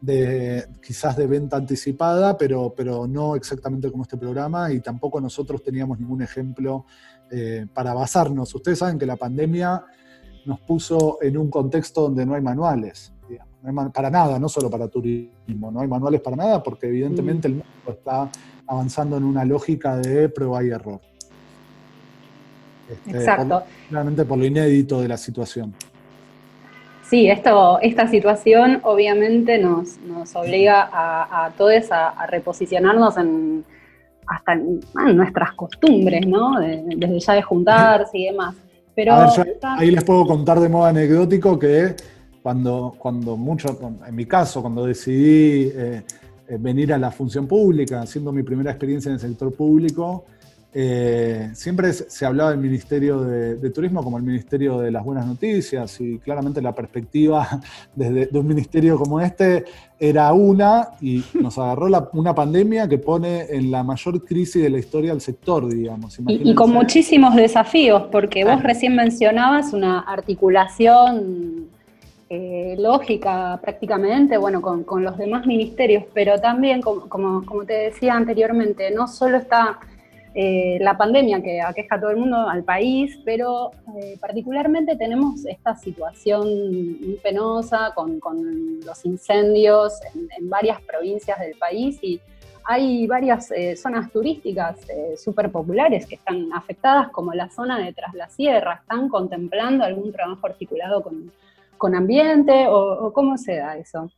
de 0.00 0.66
quizás 0.82 1.16
de 1.16 1.26
venta 1.26 1.56
anticipada, 1.56 2.36
pero, 2.38 2.72
pero 2.74 3.06
no 3.06 3.36
exactamente 3.36 3.90
como 3.90 4.04
este 4.04 4.16
programa 4.16 4.72
y 4.72 4.80
tampoco 4.80 5.20
nosotros 5.20 5.62
teníamos 5.62 6.00
ningún 6.00 6.22
ejemplo 6.22 6.86
eh, 7.30 7.66
para 7.72 7.92
basarnos. 7.92 8.54
Ustedes 8.54 8.78
saben 8.78 8.98
que 8.98 9.04
la 9.04 9.16
pandemia 9.16 9.84
nos 10.46 10.60
puso 10.60 11.18
en 11.20 11.36
un 11.36 11.50
contexto 11.50 12.02
donde 12.02 12.24
no 12.24 12.34
hay 12.34 12.40
manuales. 12.40 13.12
para 13.92 14.08
nada, 14.08 14.38
no 14.38 14.48
solo 14.48 14.70
para 14.70 14.88
turismo, 14.88 15.70
no 15.70 15.80
hay 15.80 15.88
manuales 15.88 16.22
para 16.22 16.36
nada 16.36 16.62
porque 16.62 16.86
evidentemente 16.86 17.48
mm. 17.48 17.52
el 17.52 17.56
mundo 17.58 17.90
está 17.90 18.30
avanzando 18.66 19.18
en 19.18 19.24
una 19.24 19.44
lógica 19.44 19.98
de 19.98 20.30
prueba 20.30 20.64
y 20.64 20.70
error. 20.70 21.00
Este, 22.90 23.18
Exacto. 23.18 23.62
claramente 23.88 24.24
por 24.24 24.38
lo 24.38 24.44
inédito 24.44 25.00
de 25.00 25.08
la 25.08 25.16
situación. 25.16 25.74
Sí, 27.08 27.28
esto, 27.28 27.80
esta 27.80 28.06
situación 28.06 28.80
obviamente 28.84 29.58
nos, 29.58 29.98
nos 29.98 30.34
obliga 30.36 30.88
a, 30.92 31.50
todos 31.58 31.90
a, 31.90 32.26
reposicionarnos 32.26 33.16
en, 33.16 33.64
hasta 34.26 34.52
en, 34.52 34.80
nuestras 35.16 35.52
costumbres, 35.54 36.24
¿no? 36.26 36.60
desde 36.60 37.18
ya 37.18 37.32
de 37.34 37.42
juntarse 37.42 38.16
y 38.16 38.26
demás. 38.26 38.54
Pero 38.94 39.14
ahí 39.62 39.90
les 39.90 40.04
puedo 40.04 40.26
contar 40.26 40.60
de 40.60 40.68
modo 40.68 40.84
anecdótico 40.86 41.58
que 41.58 41.96
cuando, 42.42 42.94
cuando 42.96 43.36
mucho, 43.36 43.76
en 44.06 44.14
mi 44.14 44.26
caso, 44.26 44.60
cuando 44.60 44.86
decidí 44.86 45.72
eh, 45.74 46.02
eh, 46.48 46.56
venir 46.58 46.92
a 46.92 46.98
la 46.98 47.10
función 47.10 47.46
pública, 47.46 48.02
haciendo 48.02 48.32
mi 48.32 48.42
primera 48.42 48.70
experiencia 48.70 49.08
en 49.08 49.14
el 49.14 49.20
sector 49.20 49.52
público, 49.52 50.24
eh, 50.72 51.50
siempre 51.54 51.92
se 51.92 52.24
hablaba 52.24 52.50
del 52.50 52.60
Ministerio 52.60 53.22
de, 53.22 53.70
Turismo 53.70 54.04
como 54.04 54.18
el 54.18 54.22
Ministerio 54.22 54.78
de 54.78 54.92
las 54.92 55.04
Buenas 55.04 55.26
Noticias 55.26 56.00
y 56.00 56.18
claramente 56.18 56.62
la 56.62 56.72
perspectiva 56.72 57.48
desde, 57.96 58.26
de 58.26 58.38
un 58.38 58.46
ministerio 58.46 58.96
como 58.96 59.20
este 59.20 59.64
era 59.98 60.32
una 60.32 60.90
y 61.00 61.24
nos 61.34 61.58
agarró 61.58 61.88
una 62.12 62.34
pandemia 62.34 62.88
que 62.88 62.98
pone 62.98 63.46
en 63.50 63.70
la 63.70 63.82
mayor 63.82 64.24
crisis 64.24 64.62
de 64.62 64.70
la 64.70 64.78
historia 64.78 65.10
del 65.10 65.20
sector, 65.20 65.68
digamos. 65.68 66.18
Y, 66.26 66.54
con 66.54 66.72
muchísimos 66.72 67.34
desafíos, 67.34 68.04
porque 68.10 68.44
vos 68.44 68.62
recién 68.62 68.94
mencionabas 68.94 69.72
una 69.72 70.00
articulación 70.00 71.68
eh, 72.30 72.76
lógica 72.78 73.58
prácticamente, 73.60 74.38
bueno, 74.38 74.62
con, 74.62 75.02
los 75.02 75.18
demás 75.18 75.46
ministerios, 75.46 76.04
pero 76.14 76.40
también, 76.40 76.80
como, 76.80 77.08
como 77.08 77.64
te 77.64 77.74
decía 77.74 78.14
anteriormente, 78.14 78.90
no 78.92 79.06
solo 79.06 79.36
está 79.36 79.80
eh, 80.32 80.78
la 80.80 80.96
pandemia 80.96 81.42
que 81.42 81.60
aqueja 81.60 81.96
a 81.96 82.00
todo 82.00 82.10
el 82.10 82.18
mundo, 82.18 82.48
al 82.48 82.62
país, 82.62 83.18
pero 83.24 83.72
eh, 83.96 84.16
particularmente 84.20 84.94
tenemos 84.94 85.44
esta 85.44 85.74
situación 85.74 86.46
muy 87.00 87.18
penosa 87.20 87.92
con, 87.94 88.20
los 88.84 89.04
incendios 89.04 90.00
en, 90.14 90.48
varias 90.48 90.80
provincias 90.82 91.38
del 91.40 91.56
país 91.58 91.98
y 92.02 92.20
hay 92.64 93.08
varias 93.08 93.50
eh, 93.50 93.74
zonas 93.74 94.12
turísticas 94.12 94.76
súper 95.16 95.50
populares 95.50 96.06
que 96.06 96.14
están 96.14 96.52
afectadas, 96.52 97.08
como 97.10 97.32
la 97.32 97.50
zona 97.50 97.78
de 97.84 97.92
Tras 97.92 98.14
la 98.14 98.28
Sierra. 98.28 98.80
¿Están 98.82 99.08
contemplando 99.08 99.82
algún 99.84 100.12
trabajo 100.12 100.46
articulado 100.46 101.02
con, 101.02 101.94
ambiente 101.94 102.66
o 102.68 103.12
cómo 103.12 103.36
se 103.36 103.56
da 103.56 103.76
eso? 103.76 104.10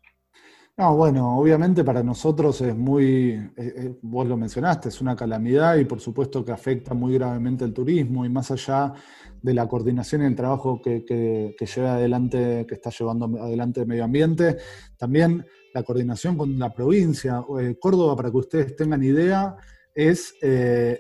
No, 0.83 0.97
bueno, 0.97 1.39
obviamente 1.39 1.85
para 1.85 2.03
nosotros 2.03 2.61
es 2.61 2.77
muy, 2.77 3.35
eh, 3.35 3.53
eh, 3.57 3.95
vos 4.03 4.27
lo 4.27 4.37
mencionaste, 4.37 4.89
es 4.89 5.01
una 5.01 5.15
calamidad 5.15 5.77
y 5.77 5.85
por 5.85 6.01
supuesto 6.01 6.45
que 6.45 6.51
afecta 6.51 6.93
muy 6.93 7.15
gravemente 7.15 7.65
el 7.65 7.73
turismo 7.73 8.25
y 8.25 8.29
más 8.29 8.51
allá 8.51 8.93
de 9.41 9.55
la 9.55 9.69
coordinación 9.69 10.23
y 10.23 10.25
el 10.25 10.35
trabajo 10.35 10.83
que, 10.83 11.55
lleva 11.61 11.95
adelante, 11.95 12.67
que 12.67 12.75
está 12.75 12.91
llevando 12.91 13.27
adelante 13.41 13.83
el 13.83 13.87
medio 13.87 14.03
ambiente, 14.03 14.57
también 14.97 15.47
la 15.73 15.85
coordinación 15.85 16.37
con 16.37 16.59
la 16.59 16.75
provincia. 16.75 17.45
Eh, 17.61 17.77
Córdoba, 17.79 18.17
para 18.17 18.33
que 18.33 18.39
ustedes 18.39 18.75
tengan 18.75 19.05
idea, 19.05 19.55
es 19.95 20.35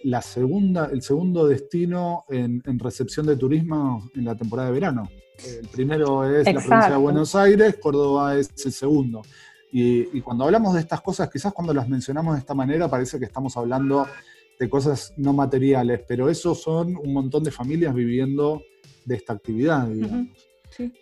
la 0.04 0.22
segunda, 0.22 0.90
el 0.92 1.02
segundo 1.02 1.48
destino 1.48 2.24
en, 2.28 2.62
recepción 2.78 3.26
de 3.26 3.34
turismo 3.34 4.08
en 4.14 4.26
la 4.26 4.36
temporada 4.36 4.68
de 4.68 4.74
verano. 4.74 5.08
El 5.44 5.66
primero 5.66 6.24
es 6.24 6.46
la 6.46 6.60
provincia 6.60 6.90
de 6.90 6.96
Buenos 6.98 7.34
Aires, 7.34 7.78
Córdoba 7.82 8.36
es 8.36 8.52
el 8.64 8.70
segundo. 8.70 9.22
Y, 9.74 10.20
cuando 10.20 10.44
hablamos 10.44 10.74
de 10.74 10.80
estas 10.80 11.00
cosas, 11.00 11.30
quizás 11.30 11.50
cuando 11.54 11.72
las 11.72 11.88
mencionamos 11.88 12.34
de 12.34 12.40
esta 12.40 12.52
manera 12.52 12.88
parece 12.88 13.18
que 13.18 13.24
estamos 13.24 13.56
hablando 13.56 14.06
de 14.60 14.68
cosas 14.68 15.14
no 15.16 15.32
materiales, 15.32 16.02
pero 16.06 16.28
eso 16.28 16.54
son 16.54 16.94
un 16.94 17.12
montón 17.14 17.42
de 17.42 17.50
familias 17.50 17.94
viviendo 17.94 18.62
de 19.06 19.14
esta 19.14 19.32
actividad, 19.32 19.88
digamos. 19.88 20.28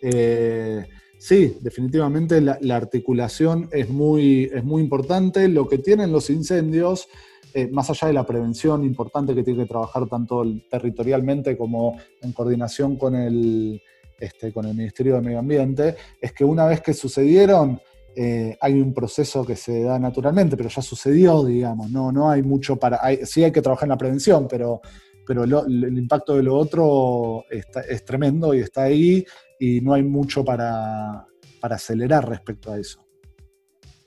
Eh, 0.01 0.87
sí. 1.17 1.57
definitivamente 1.59 2.39
la, 2.39 2.75
articulación 2.75 3.67
es 3.73 3.89
muy, 3.89 4.49
es 4.53 4.63
muy 4.63 4.81
importante. 4.81 5.49
Lo 5.49 5.67
que 5.67 5.77
tienen 5.77 6.13
los 6.13 6.29
incendios, 6.29 7.09
eh, 7.53 7.67
más 7.67 7.89
allá 7.89 8.07
de 8.07 8.13
la 8.13 8.25
prevención 8.25 8.85
importante 8.85 9.35
que 9.35 9.43
tiene 9.43 9.63
que 9.63 9.69
trabajar 9.69 10.07
tanto 10.07 10.45
territorialmente 10.69 11.57
como 11.57 11.99
en 12.21 12.31
coordinación 12.31 12.95
con 12.95 13.15
el, 13.15 13.81
este, 14.17 14.53
con 14.53 14.65
el 14.65 14.75
Ministerio 14.75 15.15
de 15.15 15.21
Medio 15.21 15.39
Ambiente, 15.39 15.97
es 16.21 16.31
que 16.31 16.45
una 16.45 16.65
vez 16.67 16.79
que 16.79 16.93
sucedieron, 16.93 17.81
eh, 18.15 18.57
hay 18.59 18.81
un 18.81 18.93
proceso 18.93 19.45
que 19.45 19.55
se 19.55 19.83
da 19.83 19.97
naturalmente, 19.99 20.57
pero 20.57 20.69
ya 20.69 20.81
sucedió, 20.81 21.43
digamos, 21.45 21.89
no, 21.89 22.11
no 22.11 22.29
hay 22.29 22.43
mucho 22.43 22.77
para... 22.77 22.99
sí 23.23 23.43
hay 23.43 23.51
que 23.51 23.61
trabajar 23.61 23.87
en 23.87 23.91
la 23.91 23.97
prevención, 23.97 24.47
pero, 24.49 24.81
pero 25.25 25.43
el 25.43 25.97
impacto 25.97 26.35
de 26.35 26.43
lo 26.43 26.57
otro 26.57 27.45
es 27.49 28.05
tremendo 28.05 28.53
y 28.53 28.59
está 28.59 28.83
ahí 28.83 29.25
y 29.61 29.79
no 29.79 29.93
hay 29.93 30.01
mucho 30.01 30.43
para, 30.43 31.27
acelerar 31.61 32.27
respecto 32.27 32.71
a 32.71 32.79
eso. 32.79 33.05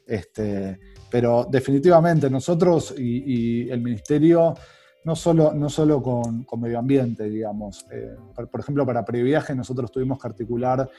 Este, 0.04 0.78
pero 1.08 1.46
definitivamente 1.48 2.28
nosotros 2.28 2.92
y, 2.98 3.70
el 3.70 3.80
Ministerio, 3.80 4.54
no 5.04 5.14
solo, 5.14 5.54
no 5.54 5.70
solo 5.70 6.02
con, 6.02 6.44
medio 6.60 6.80
ambiente, 6.80 7.30
digamos, 7.30 7.86
eh, 7.92 8.16
por, 8.34 8.60
ejemplo, 8.60 8.84
para 8.84 9.04
previaje 9.04 9.54
nosotros 9.54 9.92
tuvimos 9.92 10.18
que 10.18 10.26
articular 10.26 10.90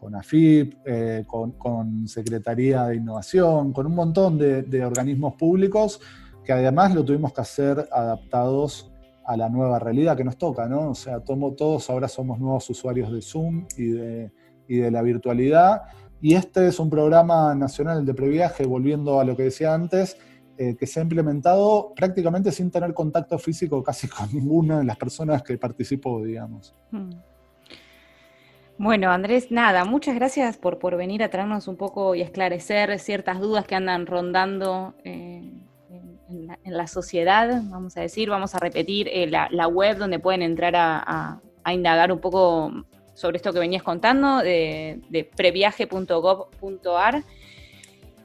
con 0.00 0.14
AFIP, 0.14 0.78
eh, 0.86 1.24
con, 1.26 2.08
Secretaría 2.08 2.84
de 2.86 2.96
Innovación, 2.96 3.72
con 3.74 3.86
un 3.86 3.94
montón 3.94 4.38
de, 4.38 4.84
organismos 4.84 5.34
públicos 5.34 6.00
que 6.42 6.52
además 6.54 6.94
lo 6.94 7.04
tuvimos 7.04 7.34
que 7.34 7.42
hacer 7.42 7.86
adaptados 7.92 8.90
a 9.26 9.36
la 9.36 9.50
nueva 9.50 9.78
realidad 9.78 10.16
que 10.16 10.24
nos 10.24 10.38
toca, 10.38 10.66
¿no? 10.66 10.90
O 10.90 10.94
sea, 10.94 11.20
todos 11.20 11.90
ahora 11.90 12.08
somos 12.08 12.40
nuevos 12.40 12.68
usuarios 12.70 13.12
de 13.12 13.20
Zoom 13.20 13.66
y 13.76 13.88
de, 13.90 14.90
la 14.90 15.02
virtualidad. 15.02 15.82
Y 16.22 16.34
este 16.34 16.66
es 16.66 16.80
un 16.80 16.88
programa 16.88 17.54
nacional 17.54 18.06
de 18.06 18.14
previaje, 18.14 18.64
volviendo 18.64 19.20
a 19.20 19.24
lo 19.24 19.36
que 19.36 19.44
decía 19.44 19.74
antes, 19.74 20.16
eh, 20.56 20.76
que 20.76 20.86
se 20.86 21.00
ha 21.00 21.02
implementado 21.02 21.92
prácticamente 21.94 22.52
sin 22.52 22.70
tener 22.70 22.94
contacto 22.94 23.38
físico 23.38 23.82
casi 23.82 24.08
con 24.08 24.32
ninguna 24.32 24.78
de 24.78 24.84
las 24.84 24.96
personas 24.96 25.42
que 25.42 25.58
participó, 25.58 26.22
digamos. 26.22 26.74
Hmm. 26.90 27.10
Bueno, 28.82 29.10
Andrés, 29.10 29.50
nada, 29.50 29.84
muchas 29.84 30.14
gracias 30.14 30.56
por, 30.56 30.78
por 30.78 30.96
venir 30.96 31.22
a 31.22 31.28
traernos 31.28 31.68
un 31.68 31.76
poco 31.76 32.14
y 32.14 32.22
esclarecer 32.22 32.98
ciertas 32.98 33.38
dudas 33.38 33.66
que 33.66 33.74
andan 33.74 34.06
rondando 34.06 34.94
eh, 35.04 35.52
en, 36.30 36.48
la, 36.64 36.86
sociedad, 36.86 37.60
vamos 37.64 37.98
a 37.98 38.00
decir, 38.00 38.30
vamos 38.30 38.54
a 38.54 38.58
repetir 38.58 39.06
eh, 39.12 39.26
la, 39.26 39.68
web 39.68 39.98
donde 39.98 40.18
pueden 40.18 40.40
entrar 40.40 40.72
a, 40.76 41.42
indagar 41.70 42.10
un 42.10 42.20
poco 42.20 42.72
sobre 43.12 43.36
esto 43.36 43.52
que 43.52 43.58
venías 43.58 43.82
contando, 43.82 44.38
de, 44.38 45.30
previaje.gov.ar. 45.36 47.22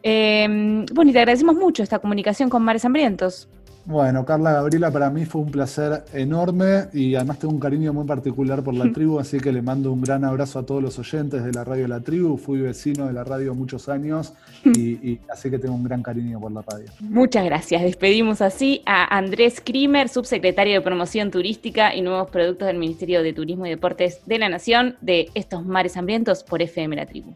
Eh, 0.03 0.85
bueno, 0.93 1.11
y 1.11 1.13
te 1.13 1.19
agradecemos 1.19 1.55
mucho 1.55 1.83
esta 1.83 1.99
comunicación 1.99 2.49
con 2.49 2.63
Mares 2.63 2.85
Hambrientos. 2.85 3.49
Bueno, 3.87 4.25
Carla 4.25 4.51
Gabriela, 4.53 4.89
para 4.89 5.11
mí 5.11 5.25
fue 5.25 5.41
un 5.41 5.51
placer 5.51 6.05
enorme 6.11 6.85
y 6.91 7.13
además 7.13 7.37
tengo 7.37 7.53
un 7.53 7.59
cariño 7.59 7.93
muy 7.93 8.05
particular 8.05 8.63
por 8.63 8.73
la 8.73 8.91
tribu, 8.93 9.19
así 9.19 9.39
que 9.39 9.51
le 9.51 9.61
mando 9.61 9.91
un 9.91 10.01
gran 10.01 10.25
abrazo 10.25 10.57
a 10.57 10.65
todos 10.65 10.81
los 10.81 10.97
oyentes 10.97 11.43
de 11.43 11.51
la 11.51 11.63
radio 11.63 11.87
La 11.87 11.99
Tribu. 11.99 12.37
Fui 12.37 12.59
vecino 12.59 13.05
de 13.05 13.13
la 13.13 13.23
radio 13.23 13.53
muchos 13.53 13.87
años 13.87 14.33
y, 14.63 15.19
así 15.31 15.51
que 15.51 15.59
tengo 15.59 15.75
un 15.75 15.83
gran 15.83 16.01
cariño 16.01 16.39
por 16.39 16.51
la 16.51 16.63
radio. 16.63 16.87
Muchas 16.99 17.45
gracias. 17.45 17.83
Despedimos 17.83 18.41
así 18.41 18.81
a 18.87 19.15
Andrés 19.15 19.61
Krimer, 19.63 20.09
subsecretario 20.09 20.73
de 20.73 20.81
Promoción 20.81 21.29
Turística 21.29 21.93
y 21.93 22.01
Nuevos 22.01 22.31
Productos 22.31 22.67
del 22.67 22.79
Ministerio 22.79 23.21
de 23.21 23.33
Turismo 23.33 23.67
y 23.67 23.69
Deportes 23.69 24.25
de 24.25 24.39
la 24.39 24.49
Nación, 24.49 24.95
de 25.01 25.29
estos 25.35 25.63
mares 25.63 25.95
hambrientos 25.95 26.43
por 26.43 26.61
FM 26.63 26.95
La 26.95 27.05
Tribu. 27.05 27.35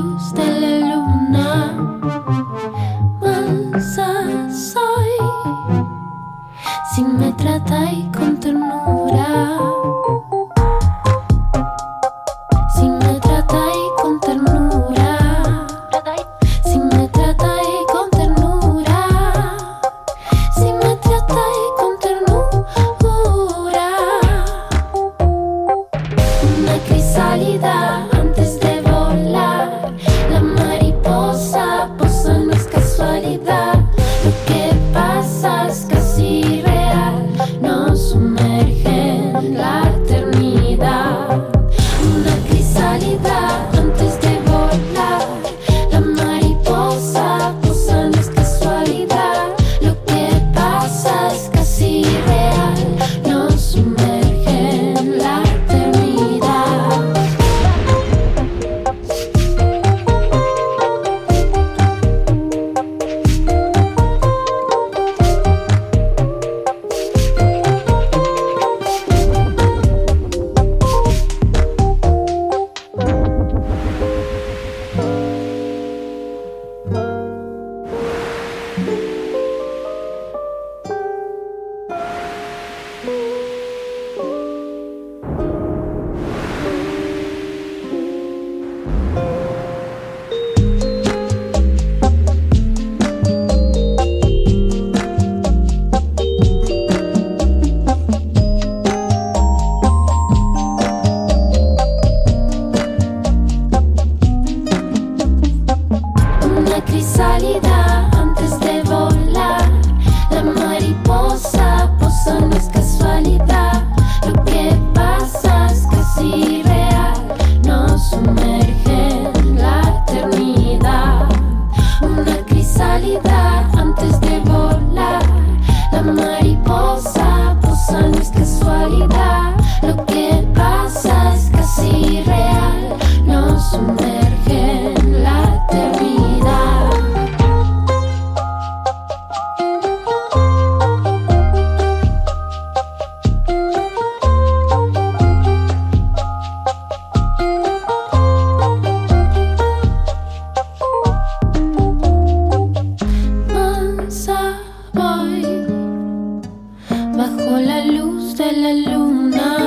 Bajo 157.51 157.63
la 157.63 157.83
luz 157.83 158.37
de 158.37 158.49
la 158.53 158.73
luna. 158.73 159.60